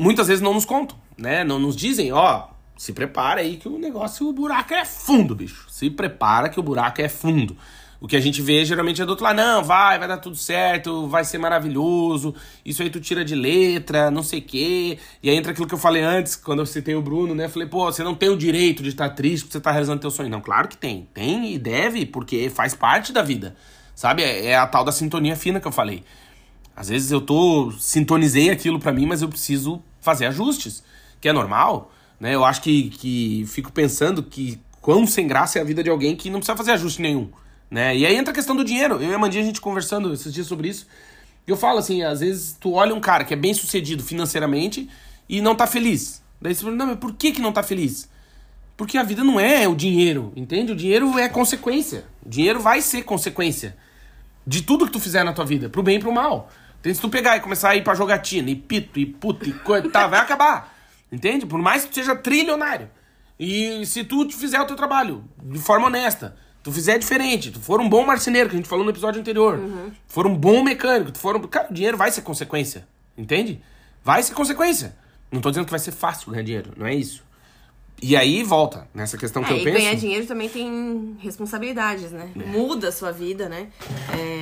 [0.00, 1.44] muitas vezes não nos contam, né?
[1.44, 5.66] Não nos dizem, ó, se prepara aí que o negócio, o buraco é fundo, bicho.
[5.68, 7.56] Se prepara que o buraco é fundo.
[8.00, 10.34] O que a gente vê geralmente é do outro lado, não, vai, vai dar tudo
[10.34, 12.34] certo, vai ser maravilhoso,
[12.64, 14.98] isso aí tu tira de letra, não sei o quê.
[15.22, 17.46] E aí entra aquilo que eu falei antes, quando eu citei o Bruno, né?
[17.46, 20.10] Falei, pô, você não tem o direito de estar triste porque você tá realizando teu
[20.10, 20.30] sonho.
[20.30, 21.06] Não, claro que tem.
[21.12, 23.54] Tem e deve, porque faz parte da vida.
[23.94, 24.22] Sabe?
[24.22, 26.02] É, é a tal da sintonia fina que eu falei.
[26.74, 27.70] Às vezes eu tô.
[27.72, 30.82] sintonizei aquilo para mim, mas eu preciso fazer ajustes,
[31.20, 32.34] que é normal, né?
[32.34, 36.16] Eu acho que, que fico pensando que quão sem graça é a vida de alguém
[36.16, 37.30] que não precisa fazer ajuste nenhum.
[37.70, 37.96] Né?
[37.96, 38.96] E aí entra a questão do dinheiro.
[38.96, 40.86] Eu e a Mandinha, a gente conversando esses dias sobre isso.
[41.46, 44.88] Eu falo assim, às vezes tu olha um cara que é bem sucedido financeiramente
[45.28, 46.22] e não tá feliz.
[46.40, 48.08] Daí você fala, não, mas por que que não tá feliz?
[48.76, 50.72] Porque a vida não é o dinheiro, entende?
[50.72, 52.04] O dinheiro é consequência.
[52.24, 53.76] O dinheiro vai ser consequência
[54.46, 56.50] de tudo que tu fizer na tua vida, pro bem e pro mal.
[56.80, 59.52] Então, se tu pegar e começar a ir pra jogatina, e pito, e puto, e
[59.52, 60.74] coisa, tá, vai acabar.
[61.12, 61.44] Entende?
[61.44, 62.88] Por mais que tu seja trilionário.
[63.38, 67.80] E se tu fizer o teu trabalho de forma honesta, tu fizer diferente, tu for
[67.80, 69.90] um bom marceneiro, que a gente falou no episódio anterior, uhum.
[70.06, 71.40] for um bom mecânico, tu for um...
[71.42, 73.60] Cara, o dinheiro vai ser consequência, entende?
[74.04, 74.96] Vai ser consequência.
[75.30, 77.24] Não tô dizendo que vai ser fácil ganhar dinheiro, não é isso.
[78.02, 79.76] E aí volta nessa questão que é, eu penso.
[79.76, 82.30] ganhar dinheiro também tem responsabilidades, né?
[82.34, 82.46] É.
[82.46, 83.68] Muda a sua vida, né?
[84.18, 84.39] É,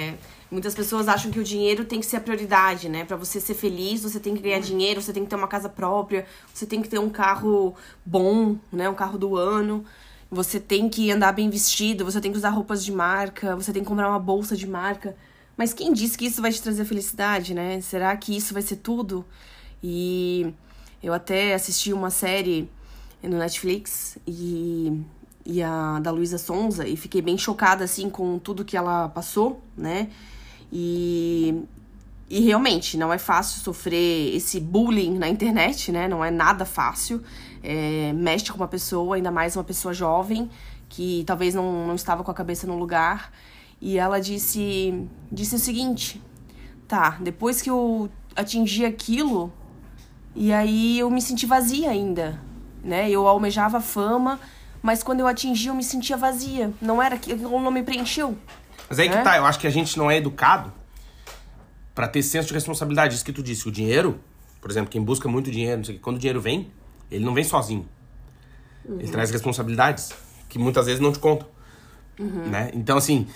[0.51, 3.05] muitas pessoas acham que o dinheiro tem que ser a prioridade, né?
[3.05, 5.69] Para você ser feliz, você tem que ganhar dinheiro, você tem que ter uma casa
[5.69, 7.75] própria, você tem que ter um carro
[8.05, 8.89] bom, né?
[8.89, 9.85] Um carro do ano.
[10.31, 13.83] Você tem que andar bem vestido, você tem que usar roupas de marca, você tem
[13.83, 15.17] que comprar uma bolsa de marca.
[15.57, 17.81] Mas quem disse que isso vai te trazer felicidade, né?
[17.81, 19.25] Será que isso vai ser tudo?
[19.83, 20.53] E
[21.03, 22.71] eu até assisti uma série
[23.23, 25.03] no Netflix e,
[25.45, 29.63] e a da Luísa Sonza e fiquei bem chocada assim com tudo que ela passou,
[29.77, 30.11] né?
[30.73, 31.65] E
[32.31, 36.07] e realmente, não é fácil sofrer esse bullying na internet, né?
[36.07, 37.23] Não é nada fácil.
[37.63, 40.51] É, mexe com uma pessoa, ainda mais uma pessoa jovem,
[40.91, 43.33] que talvez não, não estava com a cabeça no lugar.
[43.81, 46.21] E ela disse, disse o seguinte:
[46.87, 49.51] tá, depois que eu atingi aquilo,
[50.37, 52.39] e aí eu me senti vazia ainda,
[52.85, 53.09] né?
[53.09, 54.39] Eu almejava fama,
[54.83, 56.75] mas quando eu atingi eu me sentia vazia.
[56.79, 58.37] Não era que não me preencheu.
[58.89, 59.19] Mas aí né?
[59.19, 60.73] que tá, eu acho que a gente não é educado
[61.95, 63.15] para ter senso de responsabilidade.
[63.15, 64.21] Isso que tu disse, o dinheiro,
[64.61, 66.71] por exemplo, quem busca muito dinheiro, não sei o que, quando o dinheiro vem,
[67.11, 67.89] ele não vem sozinho.
[68.85, 69.01] Uhum.
[69.01, 70.13] Ele traz responsabilidades
[70.49, 71.49] que muitas vezes não te contam.
[72.19, 72.49] Uhum.
[72.49, 72.71] Né?
[72.75, 73.27] Então, assim,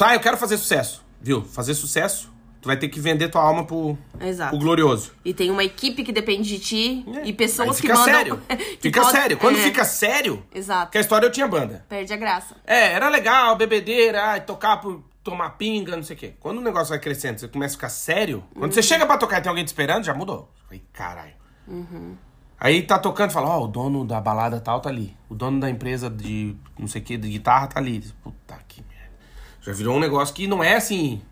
[0.00, 1.42] ah, eu quero fazer sucesso, viu?
[1.44, 2.30] Fazer sucesso,
[2.60, 4.50] tu vai ter que vender tua alma pro, Exato.
[4.50, 5.12] pro glorioso.
[5.24, 7.26] E tem uma equipe que depende de ti é.
[7.26, 8.14] e pessoas fica que mandam...
[8.14, 8.42] sério.
[8.48, 9.12] que fica pode...
[9.12, 9.38] sério.
[9.38, 9.62] Quando é.
[9.62, 10.92] fica sério, Exato.
[10.92, 11.84] que a história eu tinha banda.
[11.88, 12.56] Perde a graça.
[12.66, 16.34] É, era legal, bebedeira, tocar por tomar pinga, não sei o quê.
[16.40, 18.72] Quando o negócio vai crescendo, você começa a ficar sério, quando uhum.
[18.72, 20.50] você chega pra tocar e tem alguém te esperando, já mudou.
[20.70, 21.34] Aí, caralho.
[21.66, 22.16] Uhum.
[22.60, 25.16] Aí tá tocando fala, ó, oh, o dono da balada tal tá ali.
[25.28, 28.00] O dono da empresa de não sei o que, de guitarra tá ali.
[28.22, 29.12] Puta que merda.
[29.60, 31.22] Já virou um negócio que não é assim.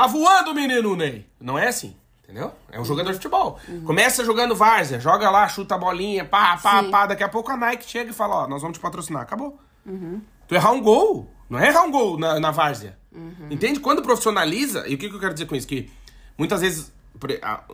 [0.00, 1.26] Tá voando, menino Ney.
[1.38, 1.94] Não é assim.
[2.24, 2.54] Entendeu?
[2.72, 3.58] É um jogador de futebol.
[3.68, 3.84] Uhum.
[3.84, 6.90] Começa jogando várzea, joga lá, chuta a bolinha, pá, pá, Sim.
[6.90, 7.04] pá.
[7.04, 9.20] Daqui a pouco a Nike chega e fala, ó, nós vamos te patrocinar.
[9.20, 9.60] Acabou.
[9.84, 10.22] Uhum.
[10.48, 12.96] Tu errar um gol, não é errar um gol na, na várzea.
[13.12, 13.48] Uhum.
[13.50, 13.78] Entende?
[13.78, 15.66] Quando profissionaliza, e o que, que eu quero dizer com isso?
[15.66, 15.92] Que
[16.38, 16.90] muitas vezes,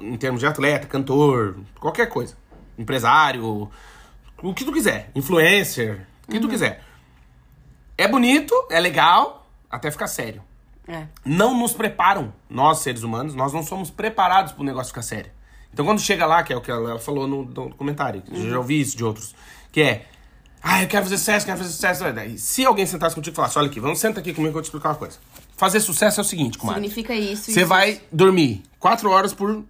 [0.00, 2.36] em termos de atleta, cantor, qualquer coisa,
[2.76, 3.70] empresário,
[4.42, 6.42] o que tu quiser, influencer, o que uhum.
[6.42, 6.82] tu quiser.
[7.96, 10.42] É bonito, é legal, até ficar sério.
[10.89, 11.07] É.
[11.24, 15.30] Não nos preparam, nós seres humanos, nós não somos preparados para o negócio ficar sério.
[15.72, 18.51] Então quando chega lá, que é o que ela falou no, no comentário, uhum.
[18.51, 19.34] já ouvi isso de outros,
[19.72, 20.07] que é
[20.68, 22.05] ah, eu quero fazer sucesso, quero fazer sucesso.
[22.39, 24.62] Se alguém sentasse contigo e falasse, olha aqui, vamos sentar aqui comigo que eu vou
[24.62, 25.16] te explicar uma coisa.
[25.57, 26.82] Fazer sucesso é o seguinte, comadre.
[26.82, 27.53] Significa isso.
[27.53, 29.64] Você vai dormir quatro horas por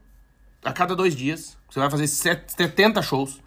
[0.65, 1.57] a cada dois dias.
[1.69, 3.41] Você vai fazer 70 shows.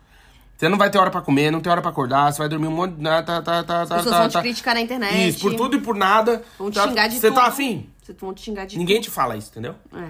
[0.59, 2.67] Você não vai ter hora pra comer, não tem hora pra acordar, você vai dormir
[2.67, 3.01] um monte de.
[3.01, 4.39] Tá, tá, tá, tá, As pessoas tá, vão tá.
[4.39, 5.29] te criticar na internet.
[5.29, 6.43] Isso, por tudo e por nada.
[6.57, 7.41] Vão te tá, xingar de Você tá tudo.
[7.41, 7.89] tá afim?
[8.03, 9.05] Você vão te xingar de Ninguém tudo.
[9.05, 9.75] te fala isso, entendeu?
[9.95, 10.09] É.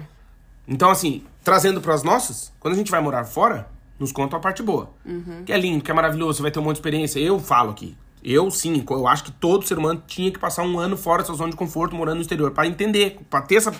[0.66, 4.60] Então, assim, trazendo pras nossas, quando a gente vai morar fora, nos conta a parte
[4.60, 4.90] boa.
[5.06, 5.44] Uhum.
[5.46, 7.20] Que é lindo, que é maravilhoso, você vai ter um monte de experiência.
[7.20, 7.96] Eu falo aqui.
[8.20, 11.26] Eu sim, eu acho que todo ser humano tinha que passar um ano fora da
[11.26, 13.72] sua zona de conforto, morando no exterior, para entender, para ter essa,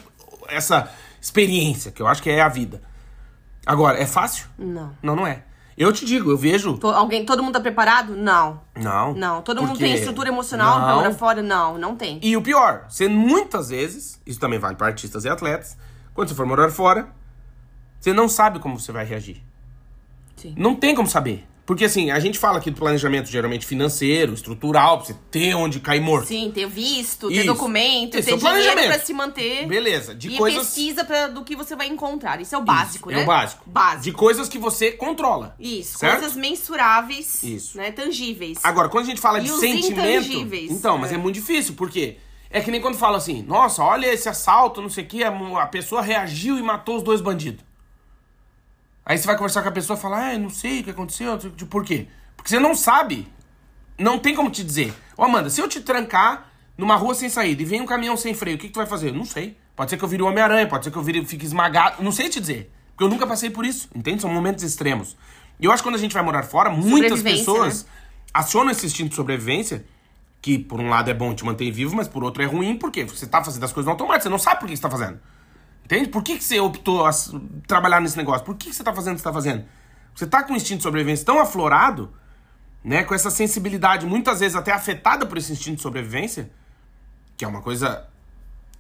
[0.47, 0.89] essa
[1.21, 2.81] experiência, que eu acho que é a vida.
[3.67, 4.47] Agora, é fácil?
[4.57, 4.93] Não.
[5.03, 5.43] Não, não é.
[5.83, 6.77] Eu te digo, eu vejo.
[6.77, 8.15] To- Alguém, todo mundo tá preparado?
[8.15, 8.61] Não.
[8.77, 9.15] Não.
[9.15, 9.41] Não.
[9.41, 10.95] Todo mundo tem estrutura emocional pra Não.
[10.97, 11.43] morar fora?
[11.43, 12.19] Não, não tem.
[12.23, 15.79] E o pior, você muitas vezes, isso também vale para artistas e atletas,
[16.13, 17.09] quando você for morar fora,
[17.99, 19.43] você não sabe como você vai reagir.
[20.37, 20.55] Sim.
[20.55, 21.49] Não tem como saber.
[21.71, 25.79] Porque assim, a gente fala aqui do planejamento geralmente financeiro, estrutural, pra você ter onde
[25.79, 26.27] cair morto.
[26.27, 27.47] Sim, ter visto, ter Isso.
[27.47, 29.69] documento, Esse ter é dinheiro pra se manter.
[29.69, 30.67] Beleza, de e coisas.
[30.67, 32.41] pesquisa pra, do que você vai encontrar.
[32.41, 33.23] Isso é o básico, Isso, né?
[33.23, 33.63] É o básico.
[33.71, 34.03] Básico.
[34.03, 35.55] De coisas que você controla.
[35.61, 36.19] Isso, certo?
[36.19, 37.79] coisas mensuráveis, Isso.
[37.79, 37.93] né?
[37.93, 38.59] Tangíveis.
[38.65, 39.93] Agora, quando a gente fala E de sentimento.
[39.93, 40.73] intangíveis.
[40.73, 41.17] Então, mas é.
[41.17, 42.17] muito difícil, porque
[42.51, 45.31] é que nem quando fala assim, nossa, olha esse assalto, não sei o que, a,
[45.63, 47.70] a pessoa reagiu e matou os dois bandidos.
[49.11, 50.91] Aí você vai conversar com a pessoa e fala, ah, eu não sei o que
[50.91, 52.07] aconteceu, não sei o que- por quê?
[52.37, 53.27] Porque você não sabe.
[53.99, 54.95] Não tem como te dizer.
[55.17, 56.49] Ô, Amanda, se eu te trancar
[56.79, 58.87] numa rua sem saída e vem um caminhão sem freio, o que, que tu vai
[58.87, 59.09] fazer?
[59.09, 59.57] Eu não sei.
[59.75, 62.01] Pode ser que eu vire o Homem-Aranha, pode ser que eu vire, fique esmagado.
[62.05, 62.73] Não sei te dizer.
[62.93, 64.23] Porque eu nunca passei por isso, entende?
[64.23, 65.17] São momentos extremos.
[65.59, 67.91] E eu acho que quando a gente vai morar fora, muitas Sobrevivência, pessoas né?
[68.33, 69.85] acionam esse instinto de sobrevivência,
[70.41, 73.03] que por um lado é bom te manter vivo, mas por outro é ruim, porque
[73.03, 75.19] você tá fazendo as coisas no automático, você não sabe por que você tá fazendo.
[75.91, 76.09] Entende?
[76.09, 77.11] Por que, que você optou a
[77.67, 78.47] trabalhar nesse negócio?
[78.47, 79.65] Por que, que você tá fazendo o que você tá fazendo?
[80.15, 82.13] Você tá com um instinto de sobrevivência tão aflorado,
[82.85, 83.03] né?
[83.03, 86.49] Com essa sensibilidade, muitas vezes até afetada por esse instinto de sobrevivência,
[87.37, 88.07] que é uma coisa.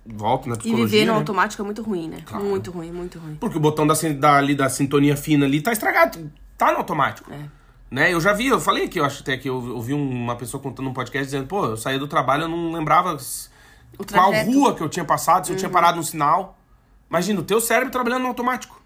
[0.07, 0.87] Volto na E psicologia.
[0.87, 1.19] viver no né?
[1.19, 2.23] automático é muito ruim, né?
[2.25, 2.45] Claro.
[2.45, 3.35] Muito ruim, muito ruim.
[3.35, 6.31] Porque o botão da, da, ali, da sintonia fina ali tá estragado.
[6.57, 7.31] Tá no automático.
[7.33, 7.45] É.
[7.91, 8.15] Né?
[8.15, 10.87] Eu já vi, eu falei que eu acho até que eu ouvi uma pessoa contando
[10.87, 13.17] num podcast dizendo, pô, eu saí do trabalho, eu não lembrava
[14.11, 16.60] qual rua que eu tinha passado, se eu tinha parado no sinal.
[17.11, 18.81] Imagina, o teu cérebro trabalhando no automático.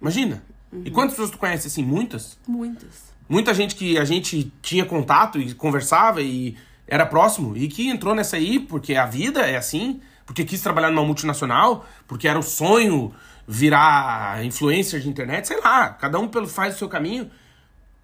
[0.00, 0.42] Imagina.
[0.84, 1.82] E quantas pessoas tu conhece assim?
[1.82, 2.38] Muitas.
[2.46, 3.10] Muitas.
[3.28, 8.14] Muita gente que a gente tinha contato e conversava e era próximo e que entrou
[8.14, 12.42] nessa aí porque a vida é assim, porque quis trabalhar numa multinacional, porque era o
[12.42, 13.14] sonho
[13.46, 17.30] virar influencer de internet, sei lá, cada um pelo faz o seu caminho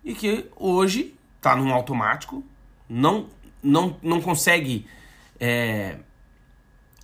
[0.05, 2.45] e que hoje tá num automático,
[2.89, 3.27] não
[3.63, 4.87] não não consegue
[5.39, 5.99] é,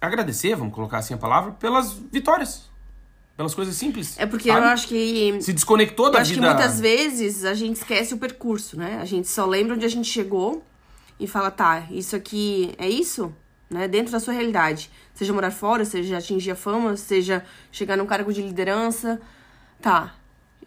[0.06, 2.70] agradecer, vamos colocar assim a palavra, pelas vitórias,
[3.36, 4.18] pelas coisas simples.
[4.18, 4.66] É porque sabe?
[4.66, 5.38] eu acho que.
[5.40, 6.48] se desconectou Eu da acho que vida.
[6.52, 8.98] muitas vezes a gente esquece o percurso, né?
[9.00, 10.62] A gente só lembra onde a gente chegou
[11.18, 13.32] e fala, tá, isso aqui é isso,
[13.70, 13.86] né?
[13.88, 14.90] Dentro da sua realidade.
[15.14, 19.20] Seja morar fora, seja atingir a fama, seja chegar num cargo de liderança.
[19.80, 20.14] Tá,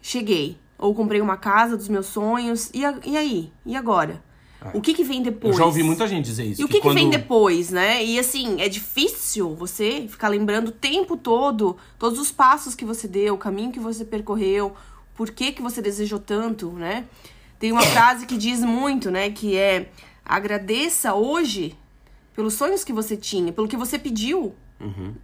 [0.00, 0.58] cheguei.
[0.78, 2.70] Ou comprei uma casa dos meus sonhos.
[2.74, 3.52] E, a- e aí?
[3.64, 4.22] E agora?
[4.74, 5.20] O que que vem É.
[5.20, 5.56] Eu depois?
[5.56, 6.60] já ouvi muita gente dizer isso.
[6.60, 8.04] E o que, que quando- vem depois, né?
[8.04, 13.06] E assim, é difícil você ficar lembrando o tempo todo todos os passos que você
[13.06, 14.74] deu, o caminho que você percorreu,
[15.14, 17.04] por que, que você desejou tanto, né?
[17.58, 19.30] Tem uma frase que diz muito, né?
[19.30, 19.88] Que é
[20.24, 21.76] agradeça hoje
[22.34, 24.54] pelos sonhos que você tinha, pelo que você pediu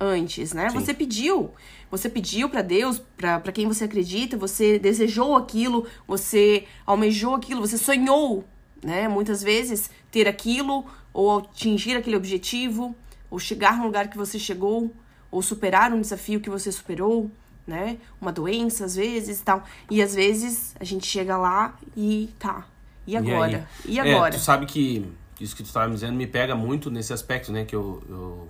[0.01, 0.71] antes, né?
[0.71, 1.51] Você pediu.
[1.91, 7.77] Você pediu pra Deus, pra quem você acredita, você desejou aquilo, você almejou aquilo, você
[7.77, 8.45] sonhou,
[8.83, 9.09] né?
[9.09, 12.97] Muitas vezes ter aquilo ou atingir aquele objetivo,
[13.31, 14.93] ou chegar no lugar que você chegou,
[15.31, 17.31] ou superar um desafio que você superou,
[17.67, 17.99] né?
[18.21, 19.65] Uma doença às vezes, e tal.
[19.91, 22.67] E às vezes a gente chega lá e tá.
[23.07, 23.69] E agora?
[23.85, 24.11] E, aí?
[24.11, 24.35] agora?
[24.35, 25.07] É, tu sabe que
[25.41, 27.65] isso que tu estava me dizendo me pega muito nesse aspecto, né?
[27.65, 28.49] Que eu, eu,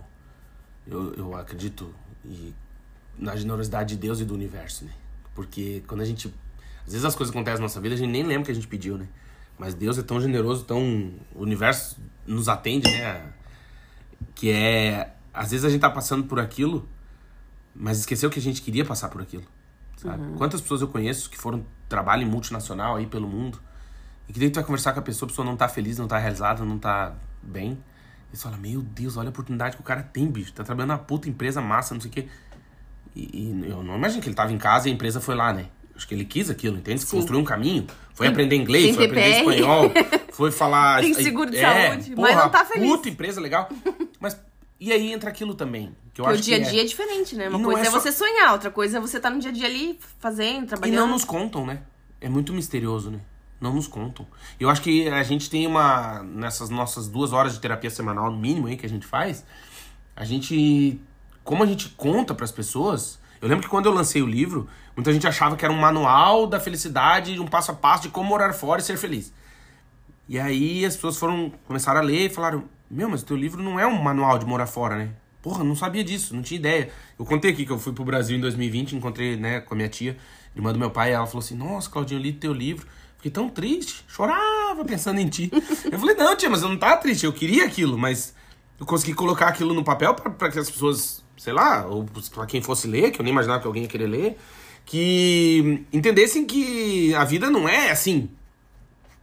[0.86, 2.54] eu, eu acredito e
[3.18, 4.92] na generosidade de Deus e do universo, né?
[5.34, 6.32] Porque quando a gente.
[6.86, 8.66] Às vezes as coisas acontecem na nossa vida, a gente nem lembra que a gente
[8.66, 9.06] pediu, né?
[9.58, 11.12] Mas Deus é tão generoso, tão.
[11.34, 13.32] O universo nos atende, né?
[14.34, 15.14] Que é.
[15.32, 16.88] Às vezes a gente tá passando por aquilo,
[17.74, 19.44] mas esqueceu que a gente queria passar por aquilo.
[19.96, 20.36] Sabe?
[20.36, 23.60] Quantas pessoas eu conheço que foram trabalho em multinacional aí pelo mundo
[24.28, 26.08] e que daí tu vai conversar com a pessoa, a pessoa não tá feliz, não
[26.08, 27.78] tá realizada, não tá bem.
[28.32, 30.52] E você fala, meu Deus, olha a oportunidade que o cara tem, bicho.
[30.52, 32.28] Tá trabalhando na puta empresa massa, não sei o quê.
[33.14, 35.52] E, e eu não imagino que ele tava em casa e a empresa foi lá,
[35.52, 35.66] né?
[35.94, 37.00] Acho que ele quis aquilo, entende?
[37.00, 39.90] Se construiu um caminho, foi aprender inglês, tem foi aprender espanhol,
[40.32, 41.00] foi falar.
[41.00, 42.88] Tem seguro de é, saúde, mas não tá feliz.
[42.90, 43.68] Puta empresa legal.
[44.20, 44.38] Mas
[44.78, 45.94] e aí entra aquilo também.
[46.12, 47.48] Que eu Porque o acho dia a é- dia é diferente, né?
[47.48, 49.50] Uma E coisa é é, só- você sonhar, outra coisa é você estar no dia
[49.50, 50.96] a dia ali fazendo, E trabalhando.
[50.96, 51.80] não nos contam, né?
[52.20, 53.20] É muito misterioso, né?
[53.60, 54.26] Não nos contam.
[54.58, 56.22] Eu acho que a gente tem uma.
[56.24, 59.44] Nessas nossas duas horas de terapia semanal, no mínimo aí, que a gente faz,
[60.16, 61.00] a gente.
[61.44, 63.20] Como a gente conta pras pessoas.
[63.40, 66.46] Eu lembro que quando eu lancei o livro, muita gente achava que era um manual
[66.46, 69.32] da felicidade, um passo a passo de como morar fora e ser feliz.
[70.28, 71.52] E aí as pessoas foram.
[71.66, 74.46] começaram a ler e falaram: Meu, mas o teu livro não é um manual de
[74.46, 75.10] morar fora, né?
[75.42, 76.90] Porra, não sabia disso, não tinha ideia.
[77.18, 79.88] Eu contei aqui que eu fui pro Brasil em 2020, encontrei, né, com a minha
[79.88, 80.16] tia,
[80.54, 82.86] irmã do meu pai, e ela falou assim: Nossa, Claudinho, eu li teu livro.
[83.16, 85.50] Fiquei tão triste, chorava pensando em ti.
[85.90, 88.34] eu falei: Não, tia, mas eu não tava triste, eu queria aquilo, mas
[88.78, 92.62] eu consegui colocar aquilo no papel pra que as pessoas, sei lá, ou pra quem
[92.62, 94.38] fosse ler, que eu nem imaginava que alguém ia querer ler.
[94.84, 98.28] Que entendessem que a vida não é assim,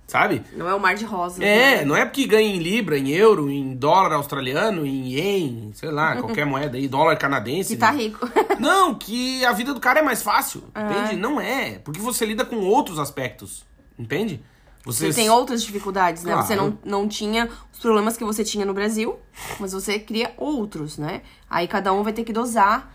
[0.08, 0.42] sabe?
[0.56, 1.40] Não é o mar de rosas.
[1.40, 1.86] É, né?
[1.86, 6.16] não é porque ganha em libra, em euro, em dólar australiano, em ien, sei lá,
[6.22, 7.74] qualquer moeda aí, dólar canadense.
[7.76, 8.04] Que tá né?
[8.04, 8.28] rico.
[8.60, 10.84] Não, que a vida do cara é mais fácil, Ah.
[10.92, 11.16] entende?
[11.16, 13.64] Não é, porque você lida com outros aspectos,
[13.98, 14.42] entende?
[14.86, 16.32] Você tem outras dificuldades, né?
[16.32, 16.48] Claro.
[16.48, 19.20] Você não, não tinha os problemas que você tinha no Brasil,
[19.60, 21.22] mas você cria outros, né?
[21.50, 22.92] Aí cada um vai ter que dosar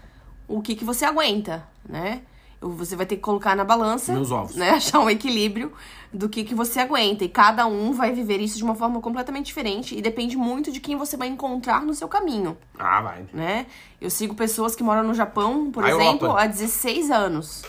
[0.49, 2.23] o que, que você aguenta, né?
[2.71, 4.57] Você vai ter que colocar na balança, Meus ovos.
[4.57, 4.71] né?
[4.77, 5.73] Achar um equilíbrio
[6.13, 7.25] do que, que você aguenta.
[7.25, 9.97] E cada um vai viver isso de uma forma completamente diferente.
[9.97, 13.25] E depende muito de quem você vai encontrar no seu caminho, Ah, vai.
[13.33, 13.67] né?
[14.01, 16.43] Eu sigo pessoas que moram no Japão, por A exemplo, Europa.
[16.43, 17.63] há 16 anos,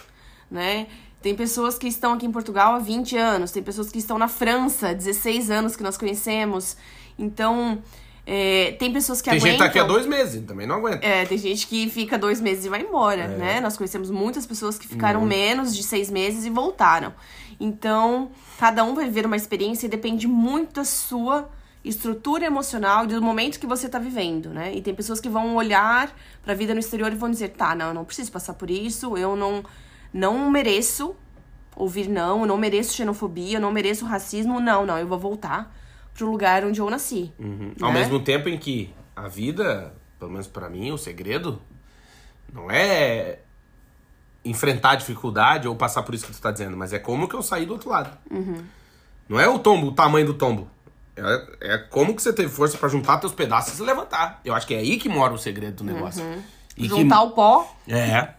[0.50, 0.88] né?
[1.22, 4.28] Tem pessoas que estão aqui em Portugal há 20 anos, tem pessoas que estão na
[4.28, 6.78] França, há 16 anos que nós conhecemos.
[7.18, 7.82] Então,
[8.26, 9.68] é, tem pessoas que Tem gente que aguentam...
[9.68, 11.06] tá aqui há dois meses, também não aguenta.
[11.06, 13.28] É, tem gente que fica dois meses e vai embora, É.
[13.28, 13.62] né?
[13.62, 17.14] Nós conhecemos muitas pessoas que ficaram menos de seis meses e voltaram.
[17.60, 21.50] Então, cada um vai viver uma experiência e depende muito da sua
[21.84, 24.74] estrutura emocional e do momento que você tá vivendo, né?
[24.74, 26.12] E tem pessoas que vão olhar
[26.44, 29.16] pra vida no exterior e vão dizer, tá, não, eu não preciso passar por isso,
[29.16, 29.64] eu não,
[30.12, 31.16] não mereço
[31.76, 35.72] ouvir não, eu não mereço xenofobia, eu não mereço racismo, não, não, eu vou voltar
[36.16, 37.32] pro lugar onde eu nasci.
[37.38, 37.74] Uhum.
[37.82, 38.00] Ao né?
[38.00, 41.62] mesmo tempo em que a vida, pelo menos pra mim, o segredo
[42.52, 43.40] não é
[44.44, 47.36] enfrentar a dificuldade ou passar por isso que tu tá dizendo, mas é como que
[47.36, 48.16] eu saí do outro lado.
[48.32, 48.64] Uhum.
[49.28, 50.70] Não é o tombo, o tamanho do tombo.
[51.18, 54.42] É, é como que você teve força pra juntar teus pedaços e levantar.
[54.46, 56.24] Eu acho que é aí que mora o segredo do negócio.
[56.78, 58.34] E que- Juntar o pó, É.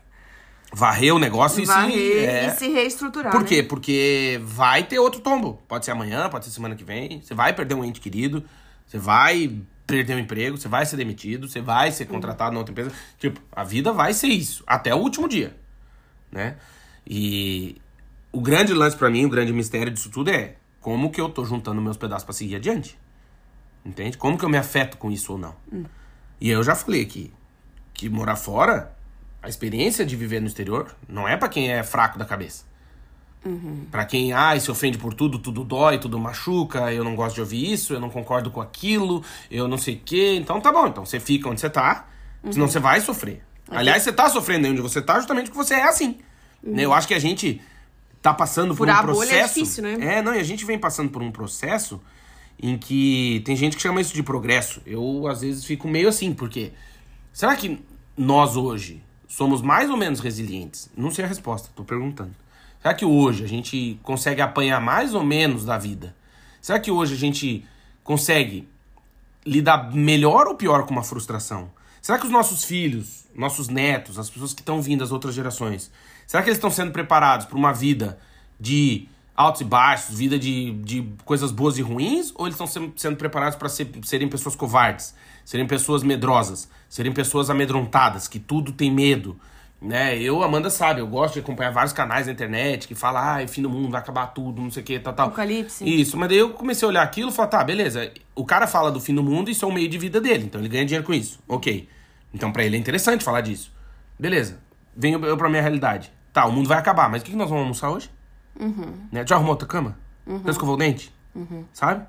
[0.72, 1.72] Varrer o negócio e se.
[1.72, 2.46] varrer é.
[2.46, 3.32] e se reestruturar.
[3.32, 3.46] Por né?
[3.48, 3.62] quê?
[3.62, 5.62] Porque vai ter outro tombo.
[5.68, 7.20] Pode ser amanhã, pode ser semana que vem.
[7.20, 8.44] Você vai perder um ente querido,
[8.86, 12.72] você vai perder um emprego, você vai ser demitido, você vai ser contratado na outra
[12.72, 12.92] empresa.
[13.18, 15.56] Tipo, a vida vai ser isso, até o último dia,
[16.30, 16.56] né?
[17.06, 17.80] E
[18.32, 21.44] o grande lance pra mim, o grande mistério disso tudo é como que eu tô
[21.44, 22.98] juntando meus pedaços pra seguir adiante.
[23.84, 24.18] Entende?
[24.18, 25.54] Como que eu me afeto com isso ou não.
[26.40, 27.32] E eu já falei aqui
[27.94, 28.95] que morar fora,
[29.46, 32.64] a experiência de viver no exterior não é pra quem é fraco da cabeça.
[33.92, 37.42] Pra quem, ai, se ofende por tudo, tudo dói, tudo machuca, eu não gosto de
[37.42, 40.36] ouvir isso, eu não concordo com aquilo, eu não sei o quê.
[40.40, 42.08] Então tá bom, então você fica onde você tá,
[42.50, 43.44] senão você vai sofrer.
[43.70, 46.18] Aliás, você tá sofrendo aí onde você tá justamente porque você é assim.
[46.60, 46.84] Né?
[46.84, 47.60] Eu acho que a gente
[48.20, 49.54] tá passando por Furar um a bolha é processo.
[49.54, 50.16] difícil, né?
[50.16, 52.02] É, não, e a gente vem passando por um processo
[52.60, 54.82] em que tem gente que chama isso de progresso.
[54.84, 56.72] Eu, às vezes, fico meio assim, porque
[57.32, 57.80] será que
[58.16, 60.90] nós hoje somos mais ou menos resilientes?
[60.96, 62.34] Não sei a resposta, tô perguntando.
[62.80, 66.14] Será que hoje a gente consegue apanhar mais ou menos da vida?
[66.60, 67.64] Será que hoje a gente
[68.04, 68.68] consegue
[69.44, 71.70] lidar melhor ou pior com uma frustração?
[72.00, 75.90] Será que os nossos filhos, nossos netos, as pessoas que estão vindo das outras gerações,
[76.26, 78.18] será que eles estão sendo preparados para uma vida
[78.60, 82.92] de altos e baixos, vida de, de coisas boas e ruins, ou eles estão sendo,
[82.96, 85.14] sendo preparados para ser, serem pessoas covardes,
[85.46, 89.38] serem pessoas medrosas, serem pessoas amedrontadas, que tudo tem medo?
[89.80, 90.18] Né?
[90.18, 93.62] Eu, Amanda sabe, eu gosto de acompanhar vários canais na internet que falam, ah, fim
[93.62, 95.28] do mundo, vai acabar tudo, não sei o que, tal, tal.
[95.28, 95.88] Apocalipse.
[95.88, 98.90] Isso, mas daí eu comecei a olhar aquilo e falar, tá, beleza, o cara fala
[98.90, 100.84] do fim do mundo e isso é o meio de vida dele, então ele ganha
[100.84, 101.38] dinheiro com isso.
[101.46, 101.88] Ok.
[102.34, 103.72] Então pra ele é interessante falar disso.
[104.18, 104.58] Beleza.
[104.96, 106.12] Venho eu pra minha realidade.
[106.32, 108.10] Tá, o mundo vai acabar, mas o que nós vamos almoçar hoje?
[109.12, 109.24] Né?
[109.24, 109.96] Já arrumou outra cama?
[110.44, 111.14] Já escovou o dente?
[111.72, 112.04] Sabe?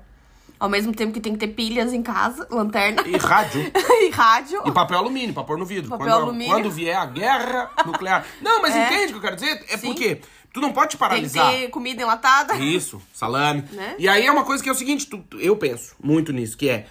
[0.60, 3.70] Ao mesmo tempo que tem que ter pilhas em casa, lanterna E rádio.
[4.02, 4.60] e rádio.
[4.66, 5.88] E papel alumínio pra pôr no vidro.
[5.88, 6.52] Papel quando, alumínio.
[6.52, 8.26] quando vier a guerra nuclear.
[8.42, 8.86] Não, mas É.
[8.86, 9.64] entende o que eu quero dizer?
[9.68, 9.86] É Sim.
[9.88, 10.20] porque
[10.52, 11.52] tu não pode te Tem que paralisar.
[11.52, 12.56] ter comida enlatada.
[12.56, 13.62] Isso, salame.
[13.70, 13.94] Né?
[13.98, 16.68] E aí é uma coisa que é o seguinte, tu- eu penso muito nisso, que
[16.68, 16.86] é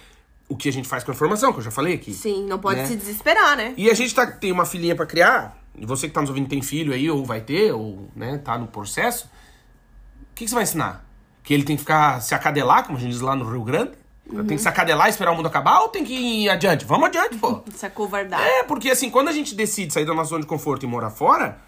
[0.48, 2.14] o que a gente faz com a informação, que eu já falei aqui.
[2.14, 2.86] Sim, não pode Né?
[2.86, 3.74] se desesperar, né?
[3.76, 6.48] E a gente tá, tem uma filhinha pra criar, e você que tá nos ouvindo
[6.48, 10.54] tem filho aí, ou vai ter, ou né, tá no processo, o que, que você
[10.54, 11.04] vai ensinar?
[11.48, 13.92] Que ele tem que ficar se acadelar, como a gente diz lá no Rio Grande?
[14.28, 16.84] Tem que se acadelar e esperar o mundo acabar, ou tem que ir adiante?
[16.84, 17.62] Vamos adiante, pô.
[17.74, 18.38] Se acovardar.
[18.38, 21.08] É, porque assim, quando a gente decide sair da nossa zona de conforto e morar
[21.08, 21.58] fora,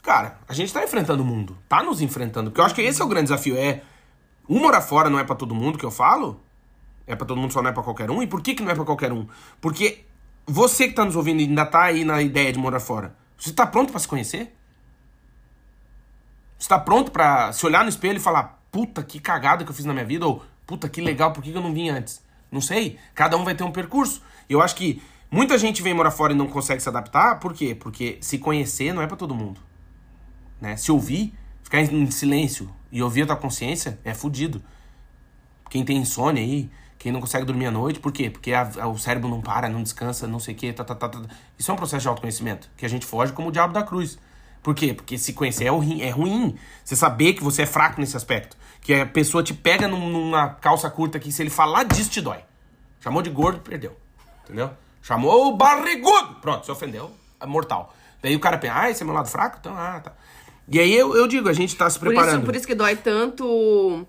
[0.00, 1.58] cara, a gente tá enfrentando o mundo.
[1.68, 2.52] Tá nos enfrentando.
[2.52, 3.56] Porque eu acho que esse é o grande desafio.
[3.56, 3.82] É.
[4.48, 6.40] Um morar fora não é pra todo mundo que eu falo.
[7.04, 8.22] É pra todo mundo, só não é pra qualquer um.
[8.22, 9.26] E por que, que não é pra qualquer um?
[9.60, 10.04] Porque
[10.46, 13.52] você que tá nos ouvindo e ainda tá aí na ideia de morar fora, você
[13.52, 14.54] tá pronto pra se conhecer?
[16.56, 19.74] Você tá pronto pra se olhar no espelho e falar, puta, que cagada que eu
[19.74, 20.26] fiz na minha vida?
[20.26, 22.22] Ou, puta, que legal, por que eu não vim antes?
[22.52, 22.98] Não sei.
[23.14, 24.20] Cada um vai ter um percurso.
[24.50, 27.40] Eu acho que muita gente vem morar fora e não consegue se adaptar.
[27.40, 27.74] Por quê?
[27.74, 29.58] Porque se conhecer não é pra todo mundo.
[30.60, 30.76] Né?
[30.76, 34.62] Se ouvir, ficar em silêncio e ouvir a tua consciência é fudido.
[35.70, 38.28] Quem tem insônia aí, quem não consegue dormir à noite, por quê?
[38.28, 40.94] Porque a- a- o cérebro não para, não descansa, não sei o quê, tá, tá,
[40.94, 41.22] tá, tá.
[41.58, 44.18] Isso é um processo de autoconhecimento, que a gente foge como o diabo da cruz.
[44.66, 44.92] Por quê?
[44.92, 46.58] Porque se conhecer é ruim, é ruim.
[46.84, 48.56] Você saber que você é fraco nesse aspecto.
[48.80, 52.20] Que a pessoa te pega num- numa calça curta que se ele falar disso te
[52.20, 52.38] dói.
[52.98, 53.96] Chamou de gordo, perdeu.
[54.42, 54.70] Entendeu?
[55.00, 56.34] Chamou o barrigudo.
[56.42, 57.12] Pronto, se ofendeu.
[57.38, 57.94] É mortal.
[58.20, 59.58] Daí o cara pensa, ah, esse é meu lado fraco?
[59.60, 60.12] Então, ah, tá.
[60.68, 62.38] E aí eu, eu digo, a gente tá se Por preparando.
[62.38, 64.04] isso, por isso que dói tanto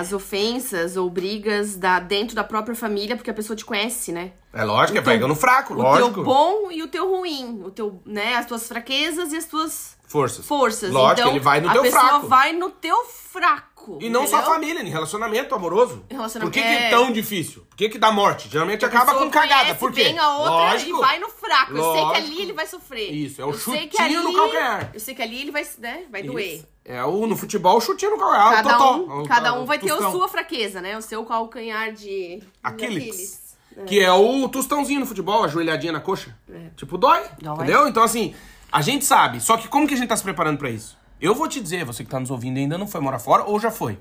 [0.00, 4.32] as ofensas ou brigas da, dentro da própria família, porque a pessoa te conhece, né?
[4.52, 6.14] É lógico, é pega no fraco, O lógico.
[6.14, 7.62] teu bom e o teu ruim.
[7.64, 10.46] O teu, né, as tuas fraquezas e as tuas Forças.
[10.46, 10.90] forças.
[10.90, 12.26] Lógico, então, ele vai no a teu pessoa fraco.
[12.28, 13.67] vai no teu fraco.
[14.00, 14.54] E não só a entendeu?
[14.54, 16.04] família, em relacionamento amoroso.
[16.10, 16.90] Relacionamento- Por que, que é é.
[16.90, 17.64] tão difícil?
[17.68, 18.48] Por que, que dá morte?
[18.48, 19.74] Geralmente A acaba com cagada.
[19.74, 20.04] Por quê?
[20.04, 20.96] bem a outra Lógico.
[20.96, 21.72] e vai no fraco.
[21.72, 22.26] Eu sei que Lógico.
[22.26, 23.10] ali ele vai sofrer.
[23.12, 24.90] Isso, é o Eu chutinho no ali- calcanhar.
[24.92, 26.56] Eu sei que ali ele vai, né, vai doer.
[26.56, 26.66] Isso.
[26.84, 28.50] É o, no futebol, o chutinho no calcanhar.
[28.62, 30.96] Cada o totó, um, o- cada um vai ter a sua fraqueza, né?
[30.96, 32.42] O seu calcanhar de...
[32.62, 33.46] Aquiles.
[33.86, 36.36] Que é o tostãozinho no futebol, ajoelhadinha na coxa.
[36.50, 36.70] É.
[36.76, 37.54] Tipo, dói, Dói.
[37.54, 37.86] Entendeu?
[37.86, 38.34] Então, assim,
[38.72, 39.40] a gente sabe.
[39.40, 40.96] Só que como que a gente tá se preparando pra isso?
[41.20, 43.58] Eu vou te dizer, você que tá nos ouvindo ainda não foi morar fora ou
[43.58, 43.98] já foi.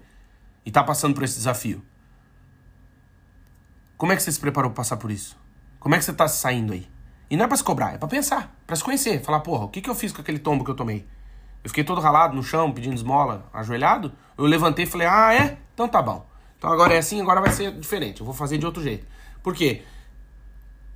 [0.65, 1.84] E tá passando por esse desafio.
[3.97, 5.38] Como é que você se preparou pra passar por isso?
[5.80, 6.88] Como é que você tá saindo aí?
[7.30, 9.22] E não é pra se cobrar, é pra pensar, pra se conhecer.
[9.24, 11.07] Falar, porra, o que, que eu fiz com aquele tombo que eu tomei?
[11.63, 14.13] Eu fiquei todo ralado no chão, pedindo esmola, ajoelhado.
[14.38, 15.57] Eu levantei e falei, ah, é?
[15.74, 16.26] Então tá bom.
[16.57, 18.22] Então agora é assim, agora vai ser diferente.
[18.22, 19.05] Eu vou fazer de outro jeito.
[19.41, 19.84] Por quê?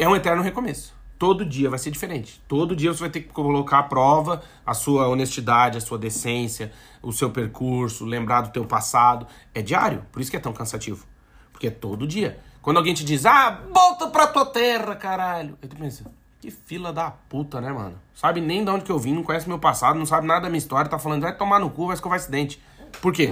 [0.01, 0.95] é um eterno recomeço.
[1.21, 2.41] Todo dia vai ser diferente.
[2.47, 6.71] Todo dia você vai ter que colocar à prova a sua honestidade, a sua decência,
[6.99, 9.27] o seu percurso, lembrar do teu passado.
[9.53, 11.05] É diário, por isso que é tão cansativo.
[11.51, 12.39] Porque é todo dia.
[12.59, 15.59] Quando alguém te diz, ah, volta pra tua terra, caralho.
[15.61, 17.99] Aí tu pensa, que fila da puta, né, mano?
[18.15, 20.49] Sabe nem de onde que eu vim, não conhece meu passado, não sabe nada da
[20.49, 22.59] minha história, tá falando, vai tomar no cu, vai escovar esse dente.
[22.99, 23.29] Por quê?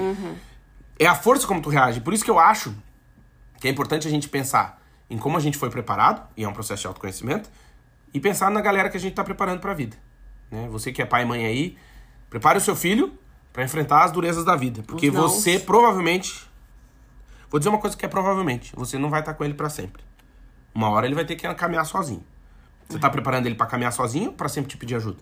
[1.00, 2.02] É a força como tu reage.
[2.02, 2.72] Por isso que eu acho
[3.60, 4.80] que é importante a gente pensar
[5.10, 7.50] em como a gente foi preparado, e é um processo de autoconhecimento,
[8.14, 9.98] e pensar na galera que a gente está preparando para a vida.
[10.52, 10.68] Né?
[10.72, 11.78] Você que é pai e mãe aí,
[12.30, 13.14] prepare o seu filho
[13.52, 16.50] para enfrentar as durezas da vida, porque você provavelmente
[17.50, 20.04] Vou dizer uma coisa que é provavelmente, você não vai estar com ele para sempre.
[20.74, 22.24] Uma hora ele vai ter que caminhar sozinho.
[22.88, 25.18] Você tá preparando ele para caminhar sozinho ou para sempre te pedir ajuda?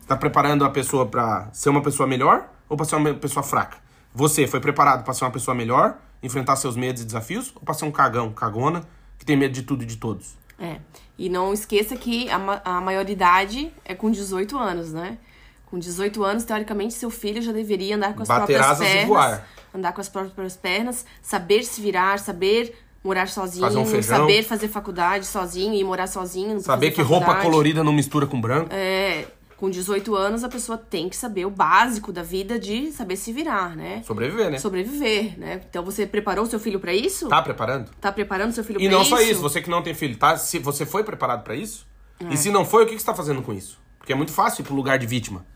[0.00, 3.42] Você tá preparando a pessoa para ser uma pessoa melhor ou para ser uma pessoa
[3.42, 3.78] fraca?
[4.14, 7.74] Você foi preparado para ser uma pessoa melhor, enfrentar seus medos e desafios ou para
[7.74, 8.82] ser um cagão, cagona,
[9.18, 10.36] que tem medo de tudo e de todos?
[10.58, 10.76] É.
[11.18, 15.18] E não esqueça que a, ma- a maioridade é com 18 anos, né?
[15.66, 18.90] Com 18 anos, teoricamente, seu filho já deveria andar com as Bater próprias asas e
[18.90, 19.08] pernas.
[19.08, 19.48] voar.
[19.74, 24.68] Andar com as próprias pernas, saber se virar, saber morar sozinho, Fazer um saber fazer
[24.68, 26.60] faculdade sozinho e morar sozinho.
[26.60, 27.50] Saber que roupa faculdade.
[27.50, 28.68] colorida não mistura com branco.
[28.72, 29.26] É,
[29.64, 33.32] com 18 anos a pessoa tem que saber o básico da vida de saber se
[33.32, 34.02] virar, né?
[34.06, 34.58] Sobreviver, né?
[34.58, 35.60] Sobreviver, né?
[35.70, 37.28] Então você preparou seu filho pra isso?
[37.28, 37.90] Tá preparando?
[37.98, 39.10] Tá preparando seu filho E pra não isso?
[39.10, 40.36] só isso, você que não tem filho, tá?
[40.36, 41.86] Se você foi preparado pra isso?
[42.20, 42.34] É.
[42.34, 43.80] E se não foi, o que você tá fazendo com isso?
[43.98, 45.46] Porque é muito fácil ir pro lugar de vítima.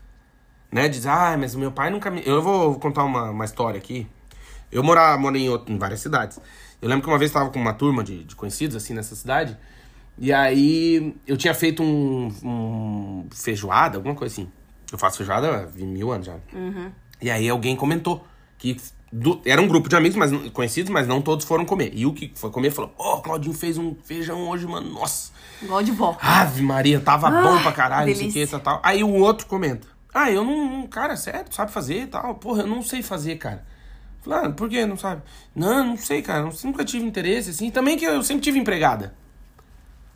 [0.71, 0.89] Né?
[0.89, 2.23] Dizer, ah, mas o meu pai nunca me.
[2.25, 4.07] Eu vou contar uma, uma história aqui.
[4.71, 6.39] Eu morava, morei em, outro- em várias cidades.
[6.81, 9.15] Eu lembro que uma vez eu tava com uma turma de, de conhecidos, assim, nessa
[9.15, 9.55] cidade.
[10.19, 14.49] E aí eu tinha feito um, um feijoada, alguma coisa assim.
[14.91, 16.35] Eu faço feijoada há mil anos já.
[17.21, 18.25] E aí alguém comentou
[18.57, 18.75] que
[19.11, 21.91] do- era um grupo de amigos mas, conhecidos, mas não todos foram comer.
[21.93, 24.89] E o que foi comer falou: Ó, o Claudinho fez um feijão hoje, mano.
[24.91, 25.31] Nossa.
[25.61, 26.17] Igual de vó.
[26.21, 28.79] Ave Maria, tava Ah, bom pra caralho, não sei o que, tal.
[28.83, 29.87] Aí o outro comenta.
[30.13, 32.35] Ah, eu não, cara, sério, sabe fazer e tal.
[32.35, 33.63] Porra, eu não sei fazer, cara.
[34.21, 35.21] Falei, ah, por que não sabe?
[35.55, 37.69] Não, não sei, cara, eu nunca tive interesse, assim.
[37.69, 39.13] Também que eu sempre tive empregada.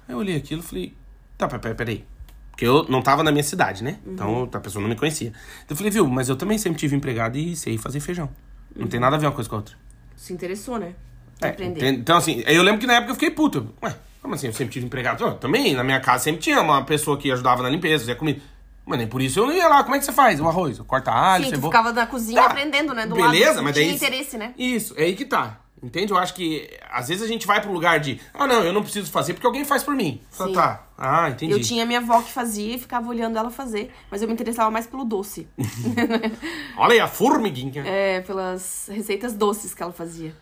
[0.07, 0.93] Aí eu olhei aquilo e falei,
[1.37, 2.05] tá, peraí, peraí.
[2.51, 3.97] Porque eu não tava na minha cidade, né?
[4.05, 4.13] Uhum.
[4.13, 5.33] Então a pessoa não me conhecia.
[5.69, 8.29] Eu falei, viu, mas eu também sempre tive empregada e sei fazer feijão.
[8.75, 8.89] Não Uhum.
[8.89, 9.75] tem nada a ver uma coisa com a outra.
[10.15, 10.93] Se interessou, né?
[11.41, 11.85] É, Aprender.
[11.93, 13.73] Então, assim, eu lembro que na época eu fiquei puto.
[13.81, 14.47] Ué, como assim?
[14.47, 15.23] Eu sempre tive empregado.
[15.23, 18.39] Eu, também, na minha casa sempre tinha uma pessoa que ajudava na limpeza, fazia comida.
[18.85, 19.83] Mas nem por isso eu não ia lá.
[19.83, 20.39] Como é que você faz?
[20.39, 20.77] O arroz?
[20.79, 21.71] Corta alho, Sim, cebola.
[21.73, 22.47] ficava na cozinha Tá.
[22.49, 23.05] aprendendo, né?
[23.07, 23.83] Do Beleza, lado, mas daí.
[23.85, 24.53] tinha interesse, né?
[24.57, 25.59] Isso, é aí que tá.
[25.83, 26.13] Entende?
[26.13, 28.19] Eu acho que às vezes a gente vai pro lugar de.
[28.33, 30.21] Ah, não, eu não preciso fazer porque alguém faz por mim.
[30.37, 30.53] Tá, Sim.
[30.53, 30.87] tá.
[30.97, 31.51] Ah, entendi.
[31.51, 33.93] Eu tinha minha avó que fazia e ficava olhando ela fazer.
[34.09, 35.45] Mas eu me interessava mais pelo doce.
[36.77, 37.83] Olha aí a formiguinha.
[37.85, 40.33] é, pelas receitas doces que ela fazia.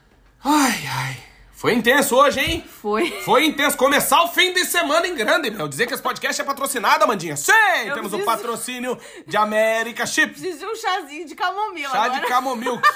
[0.44, 1.18] Ai, ai.
[1.54, 2.64] Foi intenso hoje, hein?
[2.68, 3.12] Foi.
[3.22, 3.78] Foi intenso.
[3.78, 5.68] Começar o fim de semana em grande, meu.
[5.68, 7.36] Dizer que esse podcast é patrocinado, Amandinha.
[7.38, 7.52] Sim!
[7.86, 10.40] Eu Temos o preciso- patrocínio de América Chips.
[10.42, 12.20] Preciso de um chazinho de camomila Chá agora.
[12.22, 12.26] de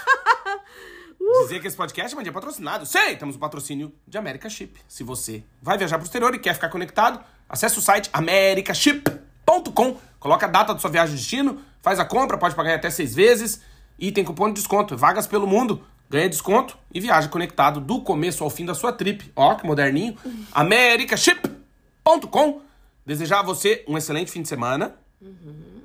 [1.17, 1.47] camomilk.
[1.47, 2.85] Dizer que esse podcast é patrocinado.
[2.85, 4.79] Sei, temos o patrocínio de America Chip.
[4.87, 9.97] Se você vai viajar pro exterior e quer ficar conectado, acesse o site americaship.com.
[10.19, 13.13] Coloca a data da sua viagem de destino, faz a compra, pode pagar até seis
[13.13, 13.61] vezes
[13.99, 14.97] e tem cupom de desconto.
[14.97, 19.31] Vagas pelo mundo, ganha desconto e viaja conectado do começo ao fim da sua trip.
[19.35, 20.17] Ó, que moderninho.
[20.51, 22.61] americaship.com.
[23.05, 24.95] Desejar a você um excelente fim de semana.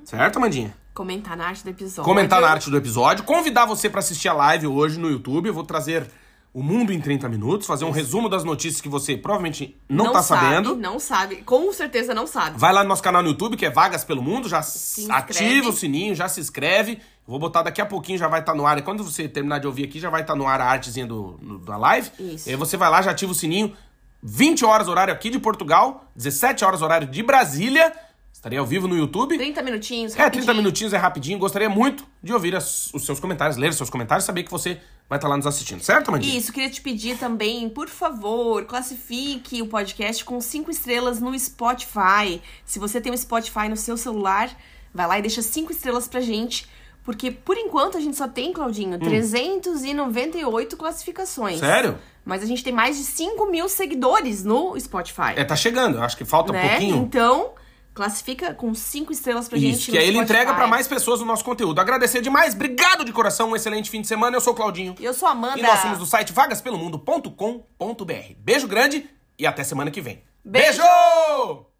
[0.03, 0.75] Certo, Amandinha?
[0.93, 2.03] Comentar na arte do episódio.
[2.03, 3.23] Comentar na arte do episódio.
[3.23, 5.47] Convidar você pra assistir a live hoje no YouTube.
[5.47, 6.05] Eu vou trazer
[6.53, 10.21] o mundo em 30 minutos, fazer um resumo das notícias que você provavelmente não, tá
[10.21, 10.75] sabe, sabendo.
[10.75, 12.59] Não sabe, com certeza não sabe.
[12.59, 14.61] Vai lá no nosso canal no YouTube, que é Vagas pelo Mundo, já
[15.09, 16.99] ativa o sininho, já se inscreve.
[17.25, 18.77] Vou botar daqui a pouquinho, já vai estar no ar.
[18.77, 21.59] E quando você terminar de ouvir aqui, já vai estar no ar a artezinha do,
[21.65, 22.11] da live.
[22.19, 22.49] Isso.
[22.49, 23.73] E aí você vai lá, já ativa o sininho.
[24.21, 27.93] 20 horas horário aqui de Portugal, 17 horas horário de Brasília.
[28.41, 29.37] Estarei ao vivo no YouTube.
[29.37, 30.55] 30 minutinhos, É, 30 rapidinho.
[30.55, 31.37] minutinhos é rapidinho.
[31.37, 34.79] Gostaria muito de ouvir as- os seus comentários, ler os seus comentários, saber que você
[35.07, 36.35] vai estar lá nos assistindo, certo, Amandinha?
[36.39, 42.41] Isso, queria te pedir também, por favor, classifique o podcast com cinco estrelas no Spotify.
[42.65, 44.49] Se você tem o Spotify no seu celular,
[44.91, 46.67] vai lá e deixa cinco estrelas pra gente.
[47.03, 51.57] Porque, por enquanto, a gente só tem, Claudinho, 398 classificações.
[51.57, 51.59] Hum.
[51.59, 51.97] Sério?
[52.25, 55.33] Mas a gente tem mais de 5 mil seguidores no Spotify.
[55.35, 55.97] É, tá chegando.
[55.97, 56.69] Eu acho que falta um né?
[56.69, 56.97] pouquinho.
[56.97, 57.51] Então,
[57.93, 59.75] classifica com cinco estrelas pra gente.
[59.79, 60.33] Isso, que aí ele Spotify.
[60.33, 61.79] entrega pra mais pessoas o nosso conteúdo.
[61.79, 62.53] Agradecer demais.
[62.53, 63.49] Obrigado de coração.
[63.51, 64.35] Um excelente fim de semana.
[64.37, 64.95] Eu sou o Claudinho.
[64.99, 65.59] Eu sou a Amanda.
[65.59, 68.13] E nós somos do site vagaspelomundo.com.br.
[68.37, 70.23] Beijo grande e até semana que vem.
[70.43, 70.81] Beijo!
[70.81, 71.70] Beijo!